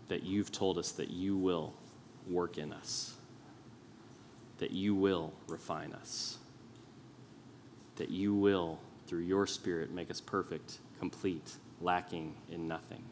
that 0.09 0.25
you've 0.25 0.51
told 0.51 0.77
us 0.77 0.91
that 0.93 1.11
you 1.11 1.37
will 1.37 1.73
work 2.27 2.59
in 2.59 2.73
us 2.73 3.14
that 4.61 4.70
you 4.72 4.94
will 4.94 5.32
refine 5.48 5.92
us, 5.94 6.36
that 7.96 8.11
you 8.11 8.34
will, 8.34 8.78
through 9.06 9.22
your 9.22 9.46
Spirit, 9.46 9.90
make 9.90 10.11
us 10.11 10.20
perfect, 10.20 10.78
complete, 10.98 11.56
lacking 11.80 12.34
in 12.52 12.68
nothing. 12.68 13.02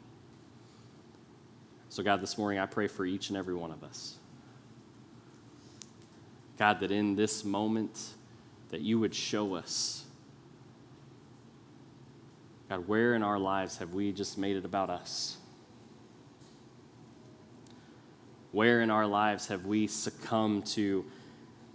So, 1.88 2.02
God, 2.02 2.20
this 2.20 2.36
morning 2.36 2.60
I 2.60 2.66
pray 2.66 2.86
for 2.86 3.06
each 3.06 3.30
and 3.30 3.38
every 3.38 3.54
one 3.54 3.70
of 3.70 3.82
us. 3.82 4.18
God, 6.58 6.80
that 6.80 6.90
in 6.90 7.16
this 7.16 7.46
moment, 7.46 7.98
that 8.68 8.82
you 8.82 9.00
would 9.00 9.14
show 9.14 9.54
us, 9.54 10.04
God, 12.68 12.86
where 12.86 13.14
in 13.14 13.22
our 13.22 13.38
lives 13.38 13.78
have 13.78 13.94
we 13.94 14.12
just 14.12 14.36
made 14.36 14.56
it 14.56 14.66
about 14.66 14.90
us? 14.90 15.38
Where 18.52 18.82
in 18.82 18.90
our 18.90 19.06
lives 19.06 19.46
have 19.46 19.64
we 19.64 19.86
succumbed 19.86 20.66
to 20.66 21.06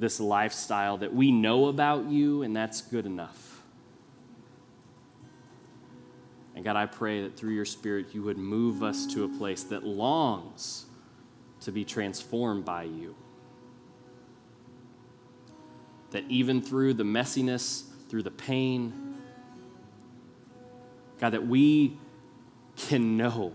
this 0.04 0.20
lifestyle 0.20 0.98
that 0.98 1.16
we 1.16 1.32
know 1.32 1.68
about 1.68 2.10
you, 2.10 2.42
and 2.44 2.54
that's 2.54 2.82
good 2.82 3.06
enough. 3.06 3.62
And 6.54 6.66
God, 6.66 6.76
I 6.76 6.88
pray 6.88 7.22
that 7.22 7.38
through 7.38 7.54
your 7.54 7.64
Spirit, 7.64 8.08
you 8.14 8.22
would 8.24 8.38
move 8.38 8.84
us 8.84 9.06
to 9.14 9.24
a 9.24 9.30
place 9.30 9.64
that 9.64 9.86
longs 9.86 10.88
to 11.62 11.72
be 11.72 11.86
transformed 11.86 12.66
by 12.66 12.84
you. 12.84 13.16
That 16.12 16.26
even 16.28 16.62
through 16.62 16.96
the 16.96 17.06
messiness, 17.06 17.84
through 18.10 18.24
the 18.24 18.32
pain, 18.32 19.16
God, 21.18 21.30
that 21.30 21.48
we 21.48 21.98
can 22.76 23.16
know 23.16 23.54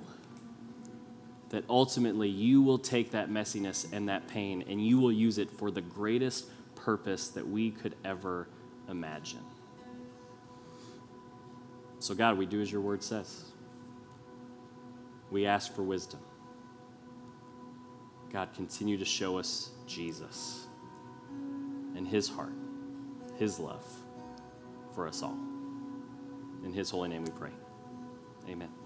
that 1.51 1.65
ultimately 1.69 2.29
you 2.29 2.63
will 2.63 2.79
take 2.79 3.11
that 3.13 3.31
messiness 3.31 3.91
and 3.93 4.09
that 4.09 4.29
pain 4.29 4.65
and 4.69 4.85
you 4.85 4.99
will 4.99 5.13
use 5.13 5.39
it 5.39 5.51
for 5.51 5.71
the 5.71 5.81
greatest 5.81 6.47
purpose 6.75 7.29
that 7.29 7.47
we 7.47 7.71
could 7.71 7.95
ever 8.05 8.49
imagine. 8.89 9.45
So, 12.01 12.15
God, 12.15 12.39
we 12.39 12.47
do 12.47 12.61
as 12.61 12.71
your 12.71 12.81
word 12.81 13.03
says. 13.03 13.45
We 15.31 15.47
ask 15.47 15.75
for 15.75 15.83
wisdom. 15.83 16.21
God, 18.33 18.51
continue 18.55 18.99
to 18.99 19.05
show 19.05 19.39
us 19.39 19.71
Jesus 19.87 20.67
and 21.97 22.07
his 22.07 22.29
heart, 22.29 22.53
his 23.39 23.59
love 23.59 23.85
for 24.95 25.09
us 25.09 25.23
all. 25.23 25.39
In 26.65 26.73
his 26.73 26.91
holy 26.91 27.09
name 27.09 27.25
we 27.25 27.31
pray. 27.31 27.53
Amen. 28.49 28.78